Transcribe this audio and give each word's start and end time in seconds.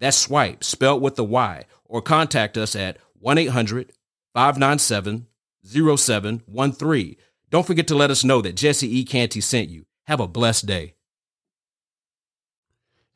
That's 0.00 0.16
swipe, 0.16 0.62
spelled 0.62 1.02
with 1.02 1.16
the 1.16 1.24
Y, 1.24 1.64
or 1.84 2.02
contact 2.02 2.56
us 2.56 2.76
at 2.76 2.98
1 3.20 3.38
800 3.38 3.92
597 4.34 5.26
0713. 5.64 7.16
Don't 7.50 7.66
forget 7.66 7.88
to 7.88 7.94
let 7.94 8.10
us 8.10 8.24
know 8.24 8.40
that 8.42 8.56
Jesse 8.56 8.98
E. 8.98 9.04
Canty 9.04 9.40
sent 9.40 9.68
you. 9.70 9.86
Have 10.06 10.20
a 10.20 10.28
blessed 10.28 10.66
day. 10.66 10.94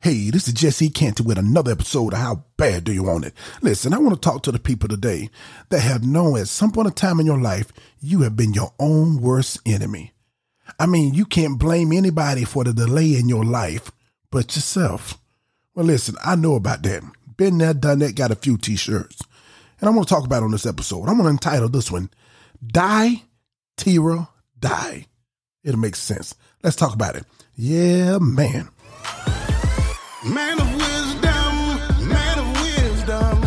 Hey, 0.03 0.31
this 0.31 0.49
is 0.49 0.53
Jesse 0.53 0.89
Canty 0.89 1.23
with 1.23 1.37
another 1.37 1.71
episode 1.71 2.11
of 2.11 2.19
How 2.19 2.43
Bad 2.57 2.83
Do 2.83 2.91
You 2.91 3.03
Want 3.03 3.23
It? 3.23 3.33
Listen, 3.61 3.93
I 3.93 3.99
want 3.99 4.13
to 4.13 4.19
talk 4.19 4.43
to 4.43 4.51
the 4.51 4.59
people 4.59 4.89
today 4.89 5.29
that 5.69 5.79
have 5.79 6.05
known 6.05 6.37
at 6.37 6.49
some 6.49 6.73
point 6.73 6.87
in 6.87 6.93
time 6.93 7.21
in 7.21 7.25
your 7.25 7.39
life 7.39 7.71
you 8.01 8.23
have 8.23 8.35
been 8.35 8.53
your 8.53 8.73
own 8.79 9.21
worst 9.21 9.61
enemy. 9.65 10.11
I 10.77 10.87
mean, 10.87 11.13
you 11.13 11.25
can't 11.25 11.57
blame 11.57 11.93
anybody 11.93 12.43
for 12.43 12.65
the 12.65 12.73
delay 12.73 13.15
in 13.15 13.29
your 13.29 13.45
life 13.45 13.91
but 14.29 14.55
yourself. 14.57 15.17
Well, 15.75 15.85
listen, 15.85 16.15
I 16.23 16.35
know 16.35 16.55
about 16.55 16.83
that. 16.83 17.03
Been 17.35 17.57
there, 17.57 17.73
done 17.73 17.99
that, 17.99 18.15
got 18.15 18.31
a 18.31 18.35
few 18.35 18.57
t 18.57 18.75
shirts. 18.75 19.21
And 19.79 19.89
I 19.89 19.91
want 19.91 20.07
to 20.07 20.13
talk 20.13 20.23
about 20.23 20.43
on 20.43 20.51
this 20.51 20.67
episode. 20.67 21.09
I'm 21.09 21.17
going 21.17 21.23
to 21.23 21.29
entitle 21.29 21.67
this 21.67 21.89
one, 21.89 22.09
Die, 22.65 23.23
Terah, 23.75 24.29
Die. 24.59 25.07
It'll 25.63 25.79
make 25.79 25.95
sense. 25.95 26.35
Let's 26.61 26.75
talk 26.75 26.93
about 26.93 27.15
it. 27.15 27.25
Yeah, 27.55 28.19
man. 28.19 28.69
Man 30.25 30.61
of 30.61 30.75
wisdom, 30.75 32.07
man 32.07 32.39
of 32.39 32.61
wisdom. 32.61 33.41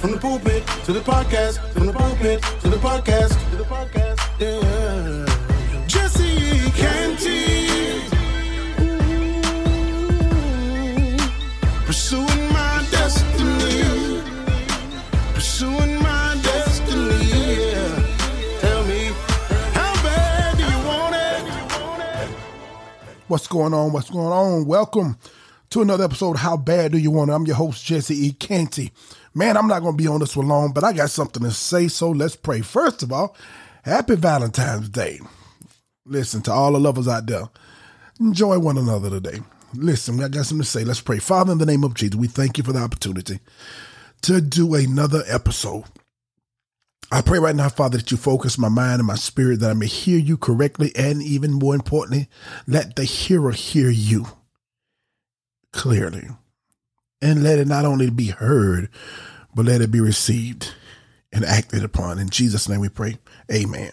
From 0.00 0.12
the 0.12 0.18
pulpit 0.20 0.66
to 0.84 0.92
the 0.92 1.00
podcast, 1.00 1.58
from 1.72 1.86
the 1.86 1.92
pulpit 1.92 2.42
to 2.60 2.68
the 2.68 2.76
podcast, 2.76 3.50
to 3.50 3.56
the 3.56 3.64
podcast, 3.64 4.20
yeah. 4.38 5.29
What's 23.30 23.46
going 23.46 23.72
on? 23.72 23.92
What's 23.92 24.10
going 24.10 24.26
on? 24.26 24.66
Welcome 24.66 25.16
to 25.70 25.82
another 25.82 26.02
episode. 26.02 26.34
Of 26.34 26.40
How 26.40 26.56
bad 26.56 26.90
do 26.90 26.98
you 26.98 27.12
want 27.12 27.30
it? 27.30 27.34
I'm 27.34 27.46
your 27.46 27.54
host, 27.54 27.84
Jesse 27.84 28.26
E. 28.26 28.32
Canty. 28.32 28.90
Man, 29.34 29.56
I'm 29.56 29.68
not 29.68 29.82
going 29.82 29.96
to 29.96 30.02
be 30.02 30.08
on 30.08 30.18
this 30.18 30.32
for 30.32 30.42
long, 30.42 30.72
but 30.72 30.82
I 30.82 30.92
got 30.92 31.10
something 31.10 31.44
to 31.44 31.52
say, 31.52 31.86
so 31.86 32.10
let's 32.10 32.34
pray. 32.34 32.60
First 32.60 33.04
of 33.04 33.12
all, 33.12 33.36
happy 33.84 34.16
Valentine's 34.16 34.88
Day. 34.88 35.20
Listen 36.04 36.42
to 36.42 36.52
all 36.52 36.72
the 36.72 36.80
lovers 36.80 37.06
out 37.06 37.26
there. 37.26 37.48
Enjoy 38.18 38.58
one 38.58 38.76
another 38.76 39.10
today. 39.10 39.38
Listen, 39.74 40.20
I 40.20 40.26
got 40.26 40.46
something 40.46 40.64
to 40.64 40.68
say. 40.68 40.82
Let's 40.82 41.00
pray. 41.00 41.20
Father, 41.20 41.52
in 41.52 41.58
the 41.58 41.66
name 41.66 41.84
of 41.84 41.94
Jesus, 41.94 42.16
we 42.16 42.26
thank 42.26 42.58
you 42.58 42.64
for 42.64 42.72
the 42.72 42.80
opportunity 42.80 43.38
to 44.22 44.40
do 44.40 44.74
another 44.74 45.22
episode. 45.28 45.84
I 47.12 47.22
pray 47.22 47.40
right 47.40 47.56
now, 47.56 47.68
Father, 47.68 47.98
that 47.98 48.10
you 48.10 48.16
focus 48.16 48.56
my 48.56 48.68
mind 48.68 49.00
and 49.00 49.06
my 49.06 49.16
spirit 49.16 49.60
that 49.60 49.70
I 49.70 49.74
may 49.74 49.86
hear 49.86 50.18
you 50.18 50.36
correctly, 50.36 50.92
and 50.94 51.22
even 51.22 51.52
more 51.52 51.74
importantly, 51.74 52.28
let 52.66 52.94
the 52.94 53.04
hearer 53.04 53.50
hear 53.50 53.90
you 53.90 54.26
clearly. 55.72 56.28
And 57.20 57.42
let 57.42 57.58
it 57.58 57.66
not 57.66 57.84
only 57.84 58.10
be 58.10 58.28
heard, 58.28 58.88
but 59.54 59.66
let 59.66 59.80
it 59.80 59.90
be 59.90 60.00
received 60.00 60.72
and 61.32 61.44
acted 61.44 61.84
upon. 61.84 62.18
In 62.18 62.30
Jesus' 62.30 62.68
name 62.68 62.80
we 62.80 62.88
pray. 62.88 63.18
Amen. 63.52 63.90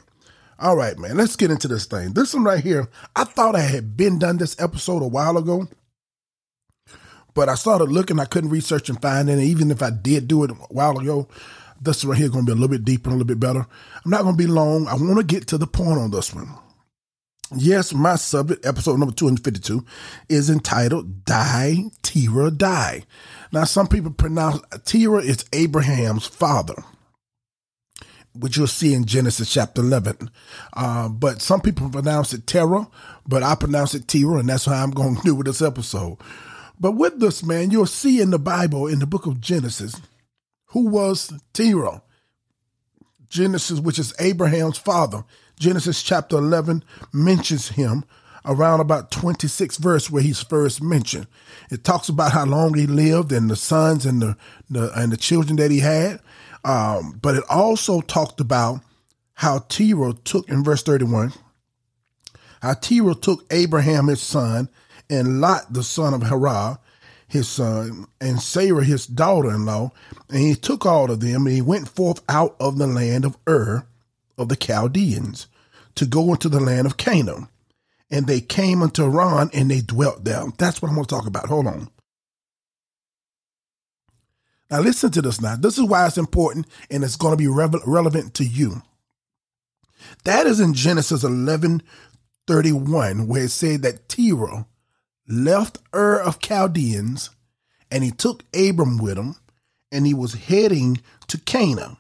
All 0.59 0.75
right, 0.75 0.97
man, 0.97 1.17
let's 1.17 1.35
get 1.35 1.51
into 1.51 1.67
this 1.67 1.85
thing. 1.85 2.13
This 2.13 2.33
one 2.33 2.44
right 2.44 2.63
here, 2.63 2.88
I 3.16 3.25
thought 3.25 3.56
I 3.56 3.61
had 3.61 3.97
been 3.97 4.17
done 4.17 4.38
this 4.38 4.59
episode 4.59 5.03
a 5.03 5.07
while 5.07 5.38
ago, 5.38 5.67
but 7.33 7.50
I 7.50 7.56
started 7.56 7.91
looking, 7.91 8.19
I 8.19 8.25
couldn't 8.25 8.50
research 8.50 8.89
and 8.89 9.01
find 9.01 9.29
it. 9.29 9.39
Even 9.39 9.69
if 9.69 9.83
I 9.83 9.91
did 9.91 10.27
do 10.27 10.44
it 10.44 10.51
a 10.51 10.56
while 10.56 10.97
ago, 10.97 11.27
this 11.81 12.03
right 12.05 12.17
here 12.17 12.25
is 12.25 12.31
going 12.31 12.45
to 12.45 12.51
be 12.51 12.57
a 12.57 12.59
little 12.59 12.75
bit 12.75 12.85
deeper, 12.85 13.09
a 13.09 13.13
little 13.13 13.25
bit 13.25 13.39
better. 13.39 13.65
I'm 14.05 14.11
not 14.11 14.23
going 14.23 14.38
to 14.38 14.43
be 14.43 14.47
long. 14.47 14.88
I 14.88 14.93
want 14.93 15.17
to 15.17 15.23
get 15.23 15.47
to 15.47 15.57
the 15.57 15.67
point 15.67 15.99
on 15.99 16.11
this 16.11 16.33
one. 16.33 16.49
Yes, 17.55 17.93
my 17.93 18.17
subject, 18.17 18.65
episode 18.65 18.99
number 18.99 19.15
252, 19.15 19.85
is 20.27 20.49
entitled 20.49 21.23
Die, 21.23 21.83
Terah, 22.01 22.51
Die. 22.51 23.03
Now, 23.53 23.63
some 23.63 23.88
people 23.88 24.11
pronounce 24.11 24.59
Terah 24.83 25.21
is 25.21 25.45
Abraham's 25.53 26.27
father, 26.27 26.75
which 28.33 28.57
you'll 28.57 28.67
see 28.67 28.94
in 28.94 29.05
Genesis 29.05 29.49
chapter 29.49 29.81
11. 29.81 30.29
Uh, 30.73 31.07
but 31.07 31.41
some 31.41 31.61
people 31.61 31.89
pronounce 31.89 32.33
it 32.33 32.47
Terah, 32.47 32.89
but 33.25 33.44
I 33.44 33.55
pronounce 33.55 33.95
it 33.95 34.09
Terah, 34.09 34.39
and 34.39 34.49
that's 34.49 34.65
how 34.65 34.83
I'm 34.83 34.91
going 34.91 35.15
to 35.17 35.21
do 35.21 35.35
with 35.35 35.47
this 35.47 35.61
episode. 35.61 36.17
But 36.77 36.91
with 36.91 37.21
this, 37.21 37.44
man, 37.44 37.71
you'll 37.71 37.85
see 37.85 38.19
in 38.19 38.31
the 38.31 38.39
Bible, 38.39 38.88
in 38.88 38.99
the 38.99 39.07
book 39.07 39.25
of 39.25 39.39
Genesis, 39.39 40.01
who 40.67 40.88
was 40.88 41.33
Terah. 41.53 42.01
Genesis, 43.29 43.79
which 43.79 44.00
is 44.00 44.13
Abraham's 44.19 44.78
father. 44.78 45.23
Genesis 45.59 46.01
chapter 46.01 46.38
11 46.38 46.83
mentions 47.11 47.69
him 47.69 48.05
around 48.45 48.79
about 48.79 49.11
26 49.11 49.77
verse 49.77 50.09
where 50.09 50.23
he's 50.23 50.41
first 50.41 50.81
mentioned. 50.81 51.27
It 51.69 51.83
talks 51.83 52.07
about 52.07 52.31
how 52.31 52.45
long 52.45 52.73
he 52.75 52.88
lived 52.88 53.31
and 53.31 53.50
the 53.50 53.56
sons 53.56 54.06
and 54.06 54.22
the, 54.22 54.38
the 54.69 54.91
and 54.97 55.11
the 55.11 55.17
children 55.17 55.57
that 55.57 55.72
he 55.72 55.79
had. 55.79 56.22
Um, 56.63 57.19
but 57.22 57.35
it 57.35 57.44
also 57.50 58.01
talked 58.01 58.39
about 58.39 58.81
how 59.33 59.59
Terah 59.69 60.13
took 60.23 60.50
in 60.50 60.63
verse 60.63 60.83
31, 60.83 61.33
how 62.61 62.73
Terah 62.73 63.16
took 63.16 63.45
Abraham 63.51 64.07
his 64.07 64.22
son 64.22 64.69
and 65.09 65.41
Lot 65.41 65.73
the 65.73 65.83
son 65.83 66.13
of 66.13 66.23
Haran 66.23 66.77
his 67.27 67.47
son, 67.47 68.05
and 68.21 68.41
Sarah 68.41 68.83
his 68.83 69.05
daughter 69.05 69.51
in 69.51 69.65
law, 69.65 69.91
and 70.29 70.39
he 70.39 70.55
took 70.55 70.85
all 70.85 71.11
of 71.11 71.19
them, 71.19 71.45
and 71.45 71.55
he 71.55 71.61
went 71.61 71.89
forth 71.89 72.21
out 72.29 72.55
of 72.59 72.77
the 72.77 72.88
land 72.88 73.25
of 73.25 73.38
Ur 73.47 73.85
of 74.38 74.49
the 74.49 74.55
Chaldeans 74.55 75.47
to 75.95 76.05
go 76.05 76.31
into 76.31 76.47
the 76.49 76.59
land 76.59 76.88
of 76.88 76.97
Canaan. 76.97 77.49
And 78.09 78.27
they 78.27 78.39
came 78.39 78.81
unto 78.81 79.03
Haran, 79.03 79.49
and 79.53 79.69
they 79.69 79.81
dwelt 79.81 80.23
there. 80.23 80.45
That's 80.57 80.81
what 80.81 80.88
I'm 80.89 80.95
going 80.95 81.05
to 81.05 81.13
talk 81.13 81.27
about. 81.27 81.47
Hold 81.47 81.67
on. 81.67 81.89
Now, 84.71 84.79
listen 84.79 85.11
to 85.11 85.21
this 85.21 85.41
now. 85.41 85.55
This 85.55 85.77
is 85.77 85.83
why 85.83 86.05
it's 86.07 86.17
important, 86.17 86.67
and 86.89 87.03
it's 87.03 87.15
going 87.17 87.33
to 87.33 87.38
be 87.38 87.47
revel- 87.47 87.81
relevant 87.85 88.33
to 88.35 88.45
you. 88.45 88.81
That 90.23 90.45
is 90.45 90.59
in 90.59 90.73
Genesis 90.73 91.23
11 91.23 91.81
31, 92.47 93.27
where 93.27 93.44
it 93.44 93.51
said 93.51 93.81
that 93.81 94.07
Terah 94.07 94.65
left 95.27 95.79
Ur 95.93 96.19
of 96.19 96.39
Chaldeans, 96.39 97.29
and 97.91 98.03
he 98.03 98.11
took 98.11 98.43
Abram 98.55 98.97
with 98.97 99.17
him, 99.17 99.35
and 99.91 100.05
he 100.05 100.13
was 100.13 100.33
heading 100.33 101.01
to 101.27 101.38
Canaan. 101.38 101.97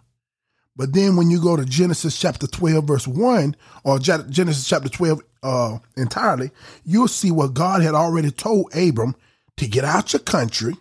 But 0.75 0.93
then 0.93 1.15
when 1.15 1.31
you 1.31 1.41
go 1.41 1.55
to 1.55 1.65
Genesis 1.65 2.19
chapter 2.19 2.45
12, 2.45 2.83
verse 2.85 3.07
1, 3.07 3.55
or 3.83 3.97
Genesis 3.97 4.67
chapter 4.67 4.89
12 4.89 5.21
uh, 5.41 5.79
entirely, 5.95 6.51
you'll 6.85 7.07
see 7.07 7.31
what 7.31 7.55
God 7.55 7.81
had 7.81 7.95
already 7.95 8.29
told 8.29 8.75
Abram 8.75 9.15
to 9.57 9.67
get 9.67 9.83
out 9.83 10.13
your 10.13 10.19
country, 10.19 10.75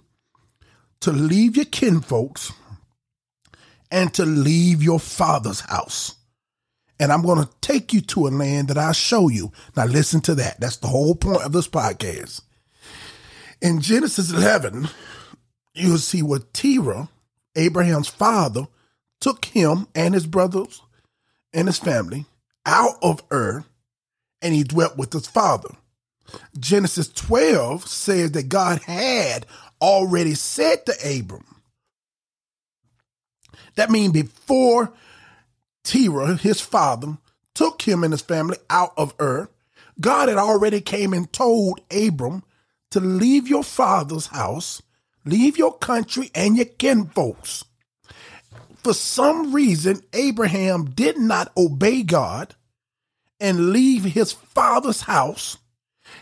to 1.00 1.12
leave 1.12 1.56
your 1.56 1.64
kinfolks, 1.64 2.52
and 3.90 4.12
to 4.14 4.26
leave 4.26 4.82
your 4.82 5.00
father's 5.00 5.60
house. 5.60 6.15
And 6.98 7.12
I'm 7.12 7.22
going 7.22 7.44
to 7.44 7.50
take 7.60 7.92
you 7.92 8.00
to 8.02 8.26
a 8.26 8.28
land 8.28 8.68
that 8.68 8.78
I'll 8.78 8.92
show 8.92 9.28
you. 9.28 9.52
Now, 9.76 9.84
listen 9.84 10.20
to 10.22 10.34
that. 10.36 10.60
That's 10.60 10.78
the 10.78 10.88
whole 10.88 11.14
point 11.14 11.42
of 11.42 11.52
this 11.52 11.68
podcast. 11.68 12.42
In 13.60 13.80
Genesis 13.80 14.32
11, 14.32 14.88
you'll 15.74 15.98
see 15.98 16.22
where 16.22 16.40
Terah, 16.52 17.08
Abraham's 17.54 18.08
father, 18.08 18.66
took 19.20 19.44
him 19.46 19.86
and 19.94 20.14
his 20.14 20.26
brothers 20.26 20.82
and 21.52 21.68
his 21.68 21.78
family 21.78 22.26
out 22.64 22.94
of 23.02 23.22
Ur 23.32 23.64
and 24.42 24.54
he 24.54 24.62
dwelt 24.62 24.96
with 24.96 25.12
his 25.12 25.26
father. 25.26 25.70
Genesis 26.58 27.08
12 27.08 27.86
says 27.86 28.32
that 28.32 28.48
God 28.48 28.82
had 28.82 29.46
already 29.80 30.34
said 30.34 30.84
to 30.86 31.18
Abram, 31.18 31.44
that 33.76 33.90
means 33.90 34.12
before 34.12 34.92
Terah, 35.86 36.34
his 36.34 36.60
father, 36.60 37.16
took 37.54 37.82
him 37.82 38.02
and 38.02 38.12
his 38.12 38.20
family 38.20 38.58
out 38.68 38.92
of 38.96 39.14
Ur, 39.20 39.48
God 40.00 40.28
had 40.28 40.36
already 40.36 40.80
came 40.80 41.14
and 41.14 41.32
told 41.32 41.80
Abram 41.90 42.42
to 42.90 43.00
leave 43.00 43.48
your 43.48 43.62
father's 43.62 44.26
house, 44.26 44.82
leave 45.24 45.56
your 45.56 45.72
country 45.78 46.30
and 46.34 46.56
your 46.56 46.66
kinfolks. 46.66 47.64
For 48.82 48.92
some 48.94 49.52
reason, 49.52 50.02
Abraham 50.12 50.86
did 50.86 51.18
not 51.18 51.52
obey 51.56 52.02
God 52.02 52.56
and 53.40 53.70
leave 53.70 54.04
his 54.04 54.32
father's 54.32 55.02
house. 55.02 55.56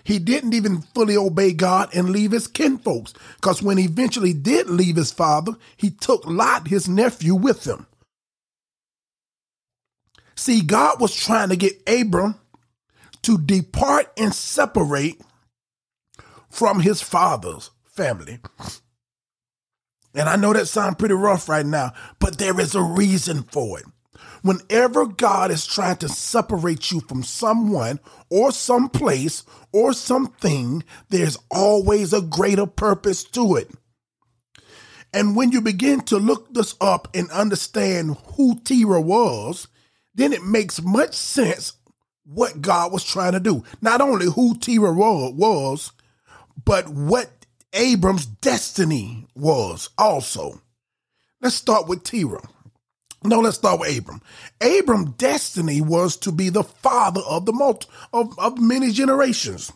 He 0.03 0.19
didn't 0.19 0.55
even 0.55 0.83
fully 0.95 1.17
obey 1.17 1.53
God 1.53 1.95
and 1.95 2.11
leave 2.11 2.33
his 2.33 2.47
kinfolks. 2.49 3.15
Because 3.37 3.63
when 3.63 3.79
he 3.79 3.85
eventually 3.85 4.35
did 4.35 4.69
leave 4.69 4.97
his 4.97 5.13
father, 5.13 5.53
he 5.77 5.91
took 5.91 6.27
Lot, 6.27 6.69
his 6.69 6.89
nephew, 6.89 7.35
with 7.35 7.67
him. 7.67 7.87
See, 10.37 10.63
God 10.63 11.01
was 11.01 11.15
trying 11.15 11.51
to 11.51 11.57
get 11.57 11.83
Abram 11.89 12.37
to 13.23 13.39
depart 13.39 14.13
and 14.17 14.35
separate 14.35 15.21
from 16.51 16.81
his 16.81 17.01
father's 17.01 17.71
family. 17.85 18.39
And 20.15 20.29
I 20.29 20.37
know 20.37 20.53
that 20.53 20.67
sounds 20.67 20.97
pretty 20.97 21.15
rough 21.15 21.49
right 21.49 21.67
now, 21.67 21.93
but 22.19 22.39
there 22.39 22.61
is 22.61 22.75
a 22.75 22.83
reason 22.83 23.43
for 23.43 23.81
it. 23.81 23.87
Whenever 24.43 25.07
God 25.07 25.51
is 25.51 25.67
trying 25.67 25.97
to 25.97 26.09
separate 26.09 26.93
you 26.93 27.01
from 27.01 27.23
someone 27.23 27.99
or 28.31 28.53
some 28.53 28.91
place 28.91 29.43
or 29.73 29.93
something, 29.93 30.85
there's 31.09 31.39
always 31.51 32.13
a 32.13 32.21
greater 32.21 32.67
purpose 32.67 33.25
to 33.25 33.57
it. 33.57 33.71
And 35.15 35.35
when 35.35 35.51
you 35.51 35.61
begin 35.61 36.03
to 36.03 36.19
look 36.19 36.53
this 36.53 36.75
up 36.81 37.09
and 37.15 37.31
understand 37.31 38.17
who 38.35 38.61
Terah 38.61 39.01
was, 39.01 39.67
then 40.15 40.33
it 40.33 40.45
makes 40.45 40.83
much 40.83 41.15
sense 41.15 41.75
what 42.25 42.63
God 42.63 42.93
was 42.93 43.05
trying 43.05 43.33
to 43.33 43.41
do. 43.41 43.65
Not 43.81 44.01
only 44.01 44.27
who 44.27 44.57
Terah 44.57 44.93
was, 44.93 45.93
but 46.65 46.89
what 46.89 47.31
Abram's 47.73 48.27
destiny 48.27 49.27
was 49.35 49.91
also. 49.99 50.61
Let's 51.41 51.57
start 51.57 51.89
with 51.89 52.05
Terah. 52.05 52.49
No, 53.25 53.41
let's 53.41 53.57
start 53.57 53.81
with 53.81 53.97
Abram. 53.97 54.21
Abram's 54.61 55.13
destiny 55.13 55.81
was 55.81 56.17
to 56.19 56.31
be 56.31 56.51
the 56.51 56.63
father 56.63 57.23
of 57.23 57.47
the 57.47 57.53
multi, 57.53 57.89
of, 58.13 58.39
of 58.39 58.61
many 58.61 58.93
generations. 58.93 59.73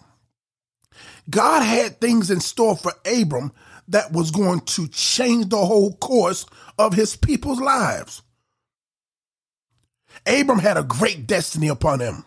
God 1.31 1.62
had 1.62 1.99
things 1.99 2.31
in 2.31 2.40
store 2.40 2.76
for 2.76 2.93
Abram 3.06 3.52
that 3.88 4.12
was 4.12 4.31
going 4.31 4.61
to 4.61 4.87
change 4.88 5.49
the 5.49 5.64
whole 5.64 5.96
course 5.96 6.44
of 6.79 6.93
his 6.93 7.17
people's 7.17 7.61
lives. 7.61 8.20
Abram 10.26 10.59
had 10.59 10.76
a 10.76 10.82
great 10.82 11.26
destiny 11.26 11.69
upon 11.69 12.00
him. 12.00 12.25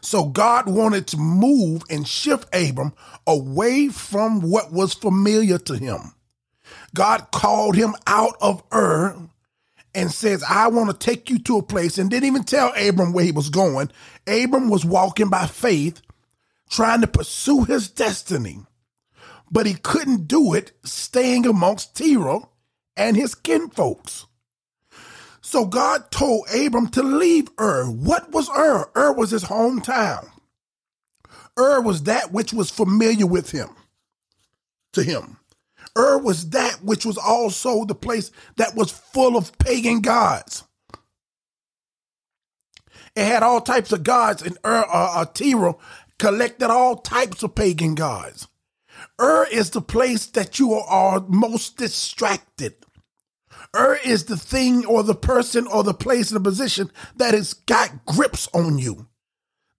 So 0.00 0.26
God 0.26 0.68
wanted 0.68 1.08
to 1.08 1.16
move 1.16 1.82
and 1.90 2.06
shift 2.06 2.48
Abram 2.54 2.92
away 3.26 3.88
from 3.88 4.40
what 4.40 4.72
was 4.72 4.94
familiar 4.94 5.58
to 5.58 5.74
him. 5.74 6.14
God 6.94 7.30
called 7.32 7.74
him 7.74 7.94
out 8.06 8.36
of 8.40 8.62
Ur 8.72 9.16
and 9.94 10.12
says, 10.12 10.44
I 10.48 10.68
want 10.68 10.90
to 10.90 10.96
take 10.96 11.28
you 11.30 11.40
to 11.40 11.58
a 11.58 11.62
place, 11.62 11.98
and 11.98 12.08
didn't 12.08 12.28
even 12.28 12.44
tell 12.44 12.72
Abram 12.76 13.12
where 13.12 13.24
he 13.24 13.32
was 13.32 13.48
going. 13.50 13.90
Abram 14.26 14.68
was 14.68 14.84
walking 14.84 15.28
by 15.28 15.46
faith, 15.46 16.00
trying 16.70 17.00
to 17.00 17.08
pursue 17.08 17.64
his 17.64 17.88
destiny, 17.90 18.60
but 19.50 19.66
he 19.66 19.74
couldn't 19.74 20.28
do 20.28 20.54
it 20.54 20.70
staying 20.84 21.46
amongst 21.46 21.96
Terah 21.96 22.40
and 22.96 23.16
his 23.16 23.34
kinfolks. 23.34 24.27
So 25.48 25.64
God 25.64 26.10
told 26.10 26.46
Abram 26.54 26.88
to 26.88 27.02
leave 27.02 27.48
Ur. 27.58 27.86
What 27.86 28.32
was 28.32 28.50
Ur? 28.50 28.90
Ur 28.94 29.12
was 29.14 29.30
his 29.30 29.44
hometown. 29.44 30.28
Ur 31.58 31.80
was 31.80 32.02
that 32.02 32.32
which 32.32 32.52
was 32.52 32.68
familiar 32.70 33.26
with 33.26 33.50
him, 33.50 33.70
to 34.92 35.02
him. 35.02 35.38
Ur 35.96 36.18
was 36.18 36.50
that 36.50 36.84
which 36.84 37.06
was 37.06 37.16
also 37.16 37.86
the 37.86 37.94
place 37.94 38.30
that 38.56 38.74
was 38.74 38.90
full 38.90 39.38
of 39.38 39.56
pagan 39.56 40.02
gods. 40.02 40.64
It 43.16 43.24
had 43.24 43.42
all 43.42 43.62
types 43.62 43.90
of 43.90 44.04
gods, 44.04 44.42
and 44.42 44.58
Ur, 44.66 44.84
uh, 44.84 45.24
uh, 45.24 45.72
collected 46.18 46.70
all 46.70 46.96
types 46.96 47.42
of 47.42 47.54
pagan 47.54 47.94
gods. 47.94 48.48
Ur 49.18 49.46
is 49.50 49.70
the 49.70 49.80
place 49.80 50.26
that 50.26 50.58
you 50.58 50.74
are 50.74 51.24
most 51.26 51.78
distracted. 51.78 52.74
Ur 53.76 53.98
is 54.04 54.24
the 54.24 54.36
thing 54.36 54.86
or 54.86 55.02
the 55.02 55.14
person 55.14 55.66
or 55.66 55.82
the 55.82 55.94
place 55.94 56.30
and 56.30 56.36
the 56.36 56.50
position 56.50 56.90
that 57.16 57.34
has 57.34 57.54
got 57.54 58.06
grips 58.06 58.48
on 58.54 58.78
you, 58.78 59.06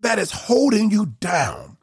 that 0.02 0.20
is 0.20 0.32
holding 0.32 0.92
you 0.92 1.08
down. 1.20 1.78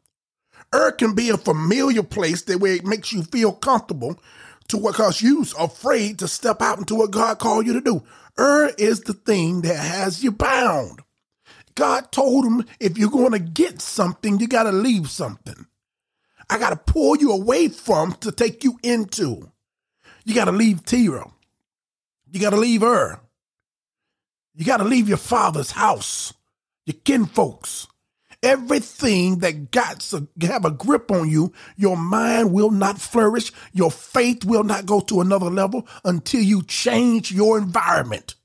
Ur 0.73 0.91
can 0.91 1.15
be 1.15 1.29
a 1.29 1.37
familiar 1.37 2.03
place 2.03 2.41
that 2.43 2.59
way 2.59 2.75
it 2.75 2.85
makes 2.85 3.11
you 3.11 3.23
feel 3.23 3.51
comfortable 3.51 4.19
to 4.67 4.77
what 4.77 4.95
cause 4.95 5.21
you 5.21 5.45
afraid 5.57 6.19
to 6.19 6.27
step 6.27 6.61
out 6.61 6.77
into 6.77 6.95
what 6.95 7.11
God 7.11 7.39
called 7.39 7.65
you 7.65 7.73
to 7.73 7.81
do. 7.81 8.03
Ur 8.37 8.71
is 8.77 9.01
the 9.01 9.13
thing 9.13 9.61
that 9.61 9.77
has 9.77 10.23
you 10.23 10.31
bound. 10.31 11.01
God 11.75 12.11
told 12.11 12.45
him 12.45 12.65
if 12.79 12.97
you're 12.97 13.09
going 13.09 13.31
to 13.31 13.39
get 13.39 13.81
something, 13.81 14.39
you 14.39 14.47
got 14.47 14.63
to 14.63 14.71
leave 14.71 15.09
something. 15.09 15.67
I 16.49 16.57
got 16.57 16.69
to 16.69 16.91
pull 16.91 17.17
you 17.17 17.31
away 17.31 17.67
from 17.67 18.13
to 18.13 18.31
take 18.31 18.63
you 18.63 18.79
into. 18.83 19.51
You 20.25 20.33
got 20.33 20.45
to 20.45 20.51
leave 20.51 20.85
Terah. 20.85 21.31
You 22.31 22.39
got 22.39 22.51
to 22.51 22.57
leave 22.57 22.81
her. 22.81 23.19
You 24.55 24.65
got 24.65 24.77
to 24.77 24.83
leave 24.83 25.07
your 25.07 25.17
father's 25.17 25.71
house, 25.71 26.33
your 26.85 26.95
kinfolks. 26.95 27.87
Everything 28.43 29.39
that 29.39 29.71
got 29.71 29.99
to 30.01 30.27
have 30.41 30.63
a 30.63 30.71
grip 30.71 31.09
on 31.09 31.29
you, 31.29 31.53
your 31.75 31.97
mind 31.97 32.53
will 32.53 32.69
not 32.69 33.01
flourish. 33.01 33.51
Your 33.73 33.89
faith 33.89 34.45
will 34.45 34.63
not 34.63 34.85
go 34.85 34.99
to 35.01 35.21
another 35.21 35.49
level 35.49 35.87
until 36.05 36.41
you 36.41 36.61
change 36.63 37.31
your 37.31 37.57
environment. 37.57 38.35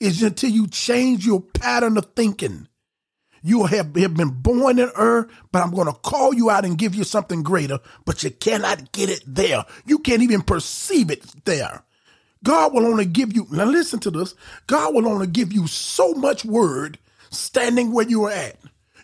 It's 0.00 0.22
until 0.22 0.50
you 0.50 0.66
change 0.66 1.26
your 1.26 1.42
pattern 1.42 1.98
of 1.98 2.06
thinking. 2.16 2.68
You 3.42 3.66
have, 3.66 3.94
have 3.96 4.14
been 4.14 4.30
born 4.30 4.78
in 4.78 4.90
Ur, 4.98 5.28
but 5.52 5.62
I'm 5.62 5.74
going 5.74 5.88
to 5.88 5.92
call 5.92 6.32
you 6.32 6.48
out 6.48 6.64
and 6.64 6.78
give 6.78 6.94
you 6.94 7.04
something 7.04 7.42
greater, 7.42 7.78
but 8.06 8.22
you 8.22 8.30
cannot 8.30 8.92
get 8.92 9.10
it 9.10 9.22
there. 9.26 9.66
You 9.84 9.98
can't 9.98 10.22
even 10.22 10.40
perceive 10.40 11.10
it 11.10 11.22
there. 11.44 11.84
God 12.44 12.72
will 12.72 12.86
only 12.86 13.06
give 13.06 13.34
you, 13.34 13.46
now 13.50 13.64
listen 13.64 13.98
to 14.00 14.10
this, 14.10 14.34
God 14.66 14.94
will 14.94 15.08
only 15.08 15.26
give 15.26 15.52
you 15.52 15.66
so 15.66 16.12
much 16.12 16.44
word 16.44 16.98
standing 17.30 17.90
where 17.90 18.06
you 18.06 18.24
are 18.24 18.30
at. 18.30 18.56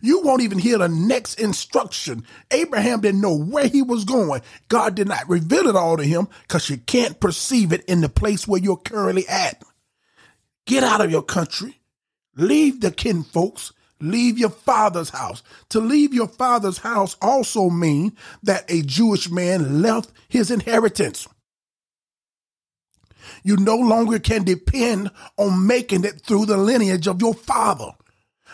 You 0.03 0.23
won't 0.23 0.43
even 0.43 0.59
hear 0.59 0.79
the 0.79 0.89
next 0.89 1.41
instruction. 1.41 2.25
Abraham 2.51 3.01
didn't 3.01 3.21
know 3.21 3.37
where 3.37 3.67
he 3.67 3.83
was 3.83 4.05
going. 4.05 4.43
God 4.69 4.95
did 4.95 5.09
not 5.09 5.29
reveal 5.29 5.67
it 5.69 5.77
all 5.77 5.97
to 5.97 6.05
him 6.05 6.29
because 6.43 6.71
you 6.71 6.79
can't 6.79 7.21
perceive 7.21 7.73
it 7.73 7.85
in 7.85 8.01
the 8.01 8.09
place 8.09 8.47
where 8.47 8.61
you're 8.61 8.77
currently 8.77 9.27
at. 9.29 9.63
Get 10.67 10.85
out 10.85 11.01
of 11.03 11.11
your 11.11 11.23
country. 11.23 11.81
Leave 12.37 12.81
the 12.81 12.91
kinfolks. 12.91 13.73
Leave 14.01 14.39
your 14.39 14.51
father's 14.51 15.11
house. 15.11 15.43
To 15.71 15.81
leave 15.81 16.15
your 16.15 16.29
father's 16.29 16.79
house 16.79 17.17
also 17.21 17.69
mean 17.69 18.17
that 18.43 18.71
a 18.71 18.83
Jewish 18.83 19.31
man 19.31 19.83
left 19.83 20.11
his 20.29 20.51
inheritance. 20.51 21.29
You 23.43 23.57
no 23.57 23.77
longer 23.77 24.19
can 24.19 24.45
depend 24.45 25.11
on 25.37 25.67
making 25.67 26.05
it 26.05 26.21
through 26.21 26.47
the 26.47 26.57
lineage 26.57 27.07
of 27.07 27.21
your 27.21 27.35
father. 27.35 27.93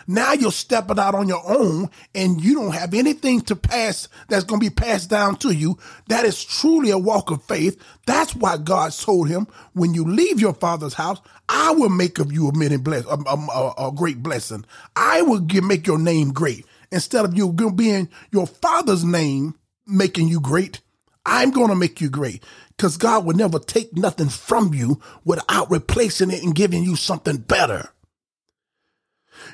Now 0.09 0.31
you're 0.33 0.51
stepping 0.51 0.99
out 0.99 1.15
on 1.15 1.27
your 1.27 1.41
own 1.45 1.89
and 2.15 2.41
you 2.41 2.55
don't 2.55 2.73
have 2.73 2.93
anything 2.93 3.41
to 3.41 3.55
pass 3.55 4.07
that's 4.29 4.45
going 4.45 4.61
to 4.61 4.69
be 4.69 4.73
passed 4.73 5.09
down 5.09 5.35
to 5.37 5.51
you. 5.51 5.77
That 6.07 6.23
is 6.23 6.43
truly 6.43 6.91
a 6.91 6.97
walk 6.97 7.29
of 7.29 7.43
faith. 7.43 7.81
That's 8.05 8.33
why 8.33 8.57
God 8.57 8.93
told 8.93 9.27
him, 9.27 9.47
when 9.73 9.93
you 9.93 10.05
leave 10.05 10.39
your 10.39 10.53
father's 10.53 10.93
house, 10.93 11.19
I 11.49 11.71
will 11.71 11.89
make 11.89 12.19
of 12.19 12.31
you 12.31 12.47
a 12.47 12.57
many 12.57 12.77
bless, 12.77 13.05
a, 13.05 13.17
a, 13.17 13.87
a 13.89 13.91
great 13.91 14.23
blessing. 14.23 14.65
I 14.95 15.23
will 15.23 15.39
give, 15.39 15.65
make 15.65 15.85
your 15.85 15.99
name 15.99 16.31
great. 16.31 16.65
Instead 16.91 17.25
of 17.25 17.35
you 17.35 17.51
being 17.51 18.07
your 18.31 18.47
father's 18.47 19.03
name 19.03 19.55
making 19.85 20.29
you 20.29 20.39
great, 20.39 20.79
I'm 21.27 21.51
going 21.51 21.67
to 21.67 21.75
make 21.75 21.99
you 21.99 22.09
great 22.09 22.41
because 22.69 22.95
God 22.95 23.25
will 23.25 23.35
never 23.35 23.59
take 23.59 23.95
nothing 23.95 24.29
from 24.29 24.73
you 24.73 25.01
without 25.25 25.69
replacing 25.69 26.31
it 26.31 26.41
and 26.41 26.55
giving 26.55 26.83
you 26.83 26.95
something 26.95 27.37
better. 27.37 27.89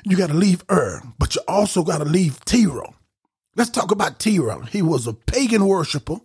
You 0.04 0.16
got 0.16 0.28
to 0.28 0.34
leave 0.34 0.64
Ur, 0.70 1.02
but 1.18 1.34
you 1.34 1.42
also 1.48 1.82
got 1.82 1.98
to 1.98 2.04
leave 2.04 2.44
Terah. 2.44 2.94
Let's 3.56 3.70
talk 3.70 3.90
about 3.90 4.20
Terah. 4.20 4.66
He 4.66 4.82
was 4.82 5.08
a 5.08 5.12
pagan 5.12 5.66
worshiper. 5.66 6.18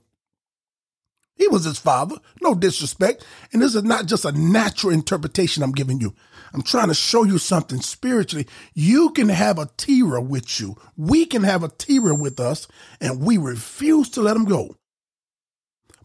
He 1.36 1.48
was 1.48 1.63
his 1.63 1.79
father, 1.79 2.18
no 2.41 2.53
disrespect. 2.53 3.25
And 3.51 3.62
this 3.62 3.74
is 3.74 3.84
not 3.84 4.06
just 4.06 4.25
a 4.25 4.32
natural 4.32 4.94
interpretation 4.94 5.63
I'm 5.63 5.72
giving 5.72 6.00
you. 6.00 6.13
I'm 6.53 6.62
trying 6.62 6.89
to 6.89 6.94
show 6.94 7.24
you 7.24 7.38
something 7.38 7.82
spiritually. 7.82 8.46
You 8.75 9.12
can 9.12 9.29
have 9.29 9.58
a 9.58 9.70
Terah 9.77 10.22
with 10.22 10.60
you. 10.60 10.75
We 10.96 11.25
can 11.25 11.44
have 11.44 11.63
a 11.63 11.70
Terah 11.70 12.13
with 12.13 12.39
us, 12.39 12.68
and 13.01 13.22
we 13.22 13.38
refuse 13.38 14.10
to 14.12 14.22
let 14.22 14.36
him 14.36 14.46
go. 14.46 14.75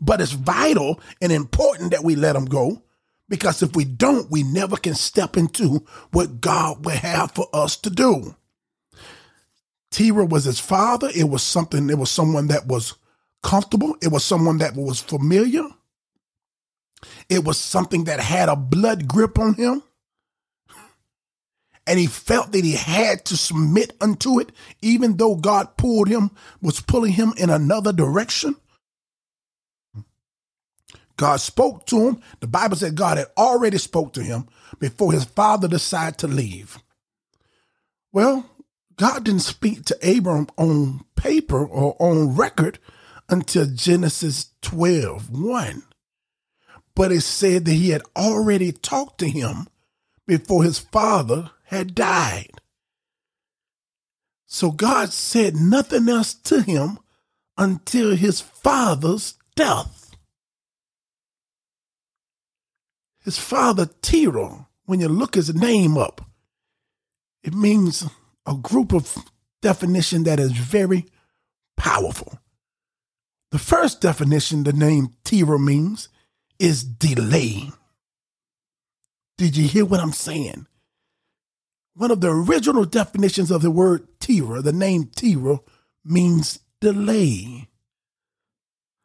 But 0.00 0.20
it's 0.20 0.32
vital 0.32 1.00
and 1.20 1.32
important 1.32 1.92
that 1.92 2.04
we 2.04 2.16
let 2.16 2.34
them 2.34 2.44
go 2.46 2.82
because 3.28 3.62
if 3.62 3.74
we 3.74 3.84
don't, 3.84 4.30
we 4.30 4.42
never 4.42 4.76
can 4.76 4.94
step 4.94 5.36
into 5.36 5.84
what 6.12 6.40
God 6.40 6.84
will 6.84 6.92
have 6.96 7.32
for 7.32 7.48
us 7.52 7.76
to 7.78 7.90
do. 7.90 8.36
Terah 9.90 10.26
was 10.26 10.44
his 10.44 10.60
father. 10.60 11.08
It 11.14 11.28
was 11.28 11.42
something, 11.42 11.88
it 11.88 11.98
was 11.98 12.10
someone 12.10 12.48
that 12.48 12.66
was 12.66 12.94
comfortable. 13.42 13.96
It 14.02 14.08
was 14.08 14.24
someone 14.24 14.58
that 14.58 14.74
was 14.74 15.00
familiar. 15.00 15.64
It 17.28 17.44
was 17.44 17.58
something 17.58 18.04
that 18.04 18.20
had 18.20 18.48
a 18.48 18.56
blood 18.56 19.06
grip 19.06 19.38
on 19.38 19.54
him. 19.54 19.82
And 21.86 21.98
he 21.98 22.06
felt 22.06 22.52
that 22.52 22.64
he 22.64 22.72
had 22.72 23.26
to 23.26 23.36
submit 23.36 23.94
unto 24.00 24.40
it, 24.40 24.52
even 24.80 25.16
though 25.18 25.36
God 25.36 25.76
pulled 25.76 26.08
him, 26.08 26.30
was 26.62 26.80
pulling 26.80 27.12
him 27.12 27.34
in 27.36 27.50
another 27.50 27.92
direction. 27.92 28.56
God 31.16 31.40
spoke 31.40 31.86
to 31.86 32.08
him. 32.08 32.20
The 32.40 32.46
Bible 32.46 32.76
said 32.76 32.94
God 32.94 33.18
had 33.18 33.28
already 33.36 33.78
spoke 33.78 34.12
to 34.14 34.22
him 34.22 34.48
before 34.78 35.12
his 35.12 35.24
father 35.24 35.68
decided 35.68 36.18
to 36.18 36.28
leave. 36.28 36.78
Well, 38.12 38.48
God 38.96 39.24
didn't 39.24 39.40
speak 39.40 39.84
to 39.86 40.16
Abram 40.16 40.48
on 40.56 41.04
paper 41.16 41.64
or 41.64 41.96
on 41.98 42.36
record 42.36 42.78
until 43.28 43.66
Genesis 43.66 44.50
12 44.62 45.30
1. 45.30 45.82
But 46.94 47.10
it 47.10 47.22
said 47.22 47.64
that 47.64 47.72
he 47.72 47.90
had 47.90 48.02
already 48.16 48.70
talked 48.70 49.18
to 49.18 49.28
him 49.28 49.66
before 50.26 50.62
his 50.62 50.78
father 50.78 51.50
had 51.64 51.94
died. 51.94 52.52
So 54.46 54.70
God 54.70 55.12
said 55.12 55.56
nothing 55.56 56.08
else 56.08 56.34
to 56.34 56.62
him 56.62 56.98
until 57.58 58.14
his 58.14 58.40
father's 58.40 59.34
death. 59.56 60.03
His 63.24 63.38
father, 63.38 63.86
Terah, 64.02 64.68
when 64.84 65.00
you 65.00 65.08
look 65.08 65.34
his 65.34 65.54
name 65.54 65.96
up, 65.96 66.30
it 67.42 67.54
means 67.54 68.06
a 68.46 68.54
group 68.54 68.92
of 68.92 69.16
definition 69.62 70.24
that 70.24 70.38
is 70.38 70.52
very 70.52 71.06
powerful. 71.76 72.38
The 73.50 73.58
first 73.58 74.00
definition 74.00 74.64
the 74.64 74.72
name 74.72 75.14
Terah 75.24 75.58
means 75.58 76.08
is 76.58 76.84
delay. 76.84 77.70
Did 79.38 79.56
you 79.56 79.66
hear 79.68 79.84
what 79.84 80.00
I'm 80.00 80.12
saying? 80.12 80.66
One 81.94 82.10
of 82.10 82.20
the 82.20 82.30
original 82.30 82.84
definitions 82.84 83.50
of 83.50 83.62
the 83.62 83.70
word 83.70 84.06
Terah, 84.20 84.60
the 84.60 84.72
name 84.72 85.10
Terah, 85.14 85.60
means 86.04 86.58
delay. 86.80 87.68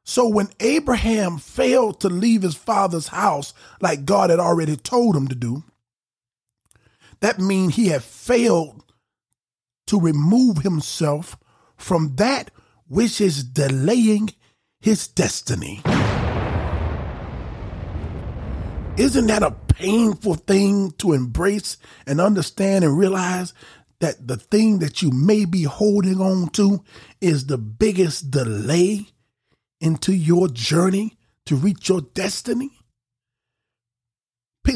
So 0.10 0.28
when 0.28 0.50
Abraham 0.60 1.38
failed 1.38 2.00
to 2.00 2.10
leave 2.10 2.42
his 2.42 2.56
father's 2.56 3.10
house 3.10 3.54
like 3.80 4.06
God 4.06 4.32
had 4.32 4.40
already 4.40 4.76
told 4.76 5.16
him 5.16 5.28
to 5.28 5.36
do, 5.36 5.64
that 7.20 7.38
means 7.38 7.76
he 7.76 7.90
had 7.90 8.02
failed 8.02 8.84
to 9.86 10.00
remove 10.00 10.64
himself 10.64 11.38
from 11.78 12.16
that 12.16 12.50
which 12.88 13.22
is 13.22 13.44
delaying 13.44 14.32
his 14.82 15.08
destiny. 15.08 15.84
Isn't 18.98 19.28
that 19.28 19.44
a 19.44 19.56
painful 19.68 20.34
thing 20.34 20.90
to 20.98 21.14
embrace 21.14 21.78
and 22.08 22.20
understand 22.20 22.84
and 22.84 22.98
realize 22.98 23.54
that 24.00 24.28
the 24.28 24.38
thing 24.38 24.80
that 24.80 25.04
you 25.04 25.12
may 25.12 25.46
be 25.46 25.66
holding 25.66 26.20
on 26.20 26.50
to 26.54 26.84
is 27.22 27.46
the 27.46 27.60
biggest 27.60 28.32
delay 28.32 29.06
into 29.80 30.14
your 30.14 30.48
journey 30.48 31.18
to 31.46 31.56
reach 31.56 31.90
your 31.90 32.02
destiny? 32.02 32.72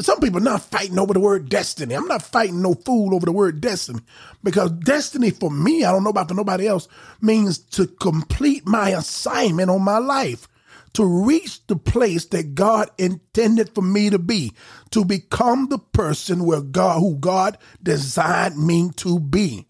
Some 0.00 0.18
people 0.18 0.38
are 0.38 0.42
not 0.42 0.62
fighting 0.62 0.98
over 0.98 1.14
the 1.14 1.20
word 1.20 1.48
destiny. 1.48 1.94
I'm 1.94 2.08
not 2.08 2.22
fighting 2.22 2.60
no 2.60 2.74
fool 2.74 3.14
over 3.14 3.26
the 3.26 3.32
word 3.32 3.60
destiny 3.60 4.00
because 4.42 4.72
destiny 4.72 5.30
for 5.30 5.50
me, 5.50 5.84
I 5.84 5.92
don't 5.92 6.02
know 6.02 6.10
about 6.10 6.28
for 6.28 6.34
nobody 6.34 6.66
else, 6.66 6.88
means 7.20 7.58
to 7.58 7.86
complete 7.86 8.66
my 8.66 8.90
assignment 8.90 9.70
on 9.70 9.82
my 9.82 9.98
life 9.98 10.48
to 10.94 11.04
reach 11.04 11.64
the 11.66 11.76
place 11.76 12.24
that 12.26 12.54
God 12.54 12.90
intended 12.98 13.74
for 13.74 13.82
me 13.82 14.10
to 14.10 14.18
be, 14.18 14.52
to 14.90 15.04
become 15.04 15.68
the 15.68 15.78
person 15.78 16.44
where 16.44 16.60
God, 16.60 17.00
who 17.00 17.16
God 17.16 17.58
designed 17.82 18.56
me 18.56 18.90
to 18.96 19.20
be. 19.20 19.66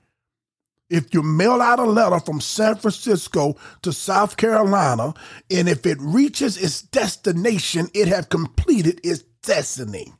If 0.94 1.12
you 1.12 1.24
mail 1.24 1.60
out 1.60 1.80
a 1.80 1.84
letter 1.84 2.20
from 2.20 2.40
San 2.40 2.76
Francisco 2.76 3.56
to 3.82 3.92
South 3.92 4.36
Carolina, 4.36 5.12
and 5.50 5.68
if 5.68 5.84
it 5.86 5.98
reaches 6.00 6.56
its 6.56 6.82
destination, 6.82 7.88
it 7.94 8.06
have 8.06 8.28
completed 8.28 9.00
its 9.02 9.24
destiny, 9.42 10.12